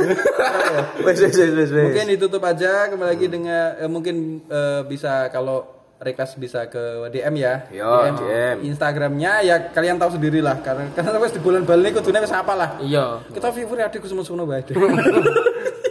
Wes 1.04 1.18
wes 1.20 1.36
wes 1.36 1.52
wes. 1.52 1.70
wes. 1.74 1.86
mungkin 1.90 2.08
ditutup 2.14 2.44
aja 2.46 2.88
kembali 2.94 3.10
lagi 3.10 3.28
dengan 3.28 3.76
eh, 3.82 3.90
mungkin 3.90 4.46
eh, 4.48 4.82
bisa 4.86 5.28
kalau 5.34 5.84
request 6.04 6.36
bisa 6.38 6.68
ke 6.68 7.08
DM 7.10 7.36
ya. 7.40 7.54
Yo, 7.72 7.90
DM. 8.20 8.68
Instagramnya 8.68 9.42
ya 9.42 9.56
kalian 9.72 9.98
tahu 9.98 10.20
sendiri 10.20 10.44
lah 10.44 10.60
karena 10.60 10.92
karena 10.92 11.18
wis 11.18 11.34
di 11.34 11.42
bulan 11.42 11.64
Bali 11.64 11.90
kudune 11.96 12.20
wis 12.22 12.36
apa 12.36 12.54
lah. 12.54 12.70
Iya. 12.84 13.24
Kita 13.32 13.50
viewer 13.50 13.88
adikku 13.88 14.06
semua-semua 14.06 14.46
bae. 14.46 14.62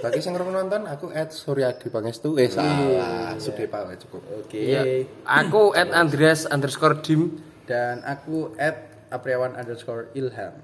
Bagi 0.02 0.18
yang 0.18 0.34
nonton 0.34 0.82
aku 0.90 1.14
at 1.14 1.30
Suryadi 1.30 1.86
Pangestu 1.86 2.34
eh 2.34 2.50
salah 2.50 3.38
Sudepa 3.38 3.86
wae 3.86 3.96
cukup. 3.96 4.22
Oke. 4.44 4.58
Iya. 4.58 5.06
Aku 5.22 5.72
at 5.72 5.94
Andreas 5.94 6.44
underscore 6.50 7.00
dim. 7.00 7.38
Dan 7.62 8.02
aku 8.02 8.52
at 8.58 8.91
Apriawan 9.12 9.52
underscore 9.60 10.08
Ilham. 10.16 10.56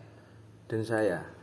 Dan 0.69 0.81
saya 0.85 1.39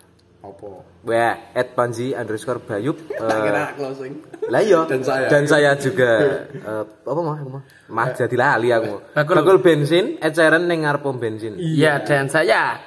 Opo? 0.45 0.85
Wah, 1.05 1.53
at 1.57 1.73
Panji 1.73 2.13
underscore 2.13 2.61
Bayub. 2.61 2.97
Eh, 3.25 3.73
closing. 3.77 4.13
lah 4.45 4.61
iya. 4.61 4.85
Dan 4.85 5.01
saya. 5.01 5.25
Dan 5.25 5.43
saya 5.49 5.71
juga 5.77 6.09
eh, 6.53 6.83
apa 6.85 7.19
mah 7.21 7.35
aku 7.41 7.49
mah? 7.49 7.63
Mah 7.89 8.07
jadi 8.13 8.35
lali 8.37 8.69
aku. 8.69 9.01
Bakul. 9.13 9.35
Bakul 9.41 9.57
bensin, 9.65 10.21
eceran 10.21 10.69
ning 10.69 10.85
ngarep 10.85 11.01
pom 11.01 11.17
bensin. 11.17 11.57
Iya 11.57 12.05
dan 12.05 12.29
saya 12.29 12.77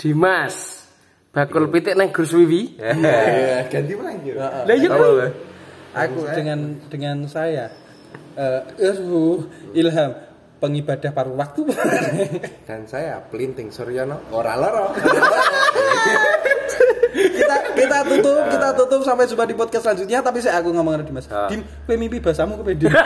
Dimas. 0.00 0.80
Bakul 1.32 1.68
pitik 1.68 1.96
nang 1.96 2.12
Gus 2.12 2.32
Wiwi. 2.32 2.80
Iya, 2.80 3.68
ganti 3.68 3.92
lagi. 3.96 4.30
Lah 4.36 4.72
iya. 4.72 4.88
Bang? 4.88 5.32
Aku 5.92 6.24
dengan 6.32 6.80
dengan 6.88 7.16
saya 7.28 7.68
eh 8.32 8.64
uh, 8.80 9.76
Ilham 9.76 10.31
pengibadah 10.62 11.10
paruh 11.10 11.34
waktu. 11.34 11.66
Dan 12.70 12.86
saya 12.86 13.18
Pelinting 13.26 13.74
Suryono 13.74 14.30
ora 14.30 14.54
loro. 14.54 14.94
kita 17.12 17.56
kita 17.74 17.98
tutup 18.06 18.42
kita 18.46 18.68
tutup. 18.78 19.00
Sampai 19.02 19.26
jumpa 19.26 19.42
di 19.42 19.58
podcast 19.58 19.82
selanjutnya. 19.90 20.22
Tapi 20.22 20.38
saya 20.38 20.62
aku 20.62 20.70
ngomong 20.70 20.94
sama 20.94 21.02
Dimas 21.02 21.26
Dim 21.50 21.66
kowe 21.82 21.96
mimpi 21.98 22.22
bahasamu 22.22 22.62
Dim 22.78 22.94